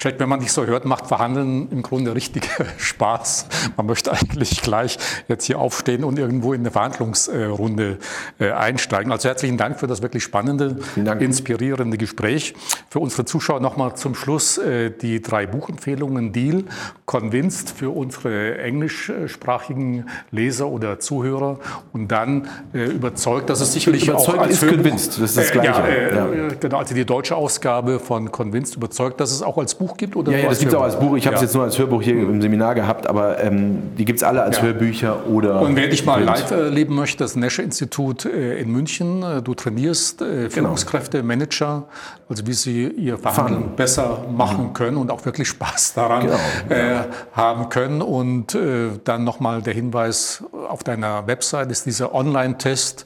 [0.01, 2.49] Jack, wenn man dich so hört, macht Verhandeln im Grunde richtig
[2.79, 3.47] Spaß.
[3.77, 4.99] Man möchte eigentlich gleich
[5.29, 7.99] jetzt hier aufstehen und irgendwo in eine Verhandlungsrunde
[8.39, 9.13] äh, einsteigen.
[9.13, 12.55] Also herzlichen Dank für das wirklich spannende, inspirierende Gespräch.
[12.89, 16.33] Für unsere Zuschauer nochmal zum Schluss äh, die drei Buchempfehlungen.
[16.33, 16.65] Deal,
[17.07, 21.59] Convinced für unsere englischsprachigen Leser oder Zuhörer
[21.93, 25.37] und dann äh, überzeugt, dass es sicherlich überzeugt auch als ist Hörbuch, convinced, das ist
[25.37, 25.71] das Gleiche.
[25.71, 26.49] Ja, ja.
[26.61, 30.15] Genau, also die deutsche Ausgabe von Convinced überzeugt, dass es auch als Buch gibt?
[30.15, 31.17] Oder ja, ja das gibt es auch als Buch.
[31.17, 34.19] Ich habe es jetzt nur als Hörbuch hier im Seminar gehabt, aber ähm, die gibt
[34.19, 34.63] es alle als ja.
[34.63, 35.61] Hörbücher oder.
[35.61, 39.25] Und wer dich mal live erleben möchte, das Nesche-Institut äh, in München.
[39.25, 40.51] Äh, du trainierst äh, genau.
[40.51, 41.27] Führungskräfte, genau.
[41.27, 41.89] Manager,
[42.29, 43.77] also wie sie ihr Verhandeln Fun.
[43.77, 44.73] besser machen mhm.
[44.75, 46.39] können und auch wirklich Spaß daran genau.
[46.69, 47.01] äh,
[47.33, 48.01] haben können.
[48.01, 53.05] Und äh, dann nochmal der Hinweis auf deiner Website ist dieser Online-Test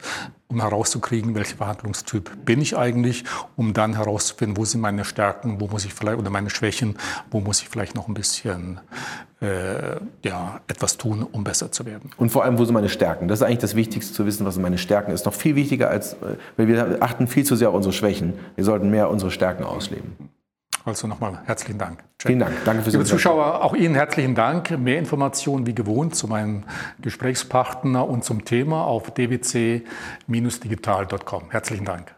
[0.53, 3.23] um herauszukriegen, welcher Verhandlungstyp bin ich eigentlich,
[3.55, 6.97] um dann herauszufinden, wo sind meine Stärken, wo muss ich vielleicht oder meine Schwächen,
[7.31, 8.79] wo muss ich vielleicht noch ein bisschen
[9.41, 12.11] äh, ja, etwas tun, um besser zu werden.
[12.17, 13.27] Und vor allem, wo sind meine Stärken?
[13.27, 15.25] Das ist eigentlich das Wichtigste zu wissen, was sind meine Stärken ist.
[15.25, 18.33] Noch viel wichtiger als, äh, weil wir achten viel zu sehr auf unsere Schwächen.
[18.55, 20.15] Wir sollten mehr unsere Stärken ausleben.
[20.85, 21.99] Also nochmal herzlichen Dank.
[21.99, 22.27] Jack.
[22.27, 22.53] Vielen Dank.
[22.65, 24.77] Danke fürs Liebe Zuschauer, auch Ihnen herzlichen Dank.
[24.77, 26.65] Mehr Informationen wie gewohnt zu meinem
[27.01, 31.51] Gesprächspartner und zum Thema auf dwc-digital.com.
[31.51, 32.13] Herzlichen Dank.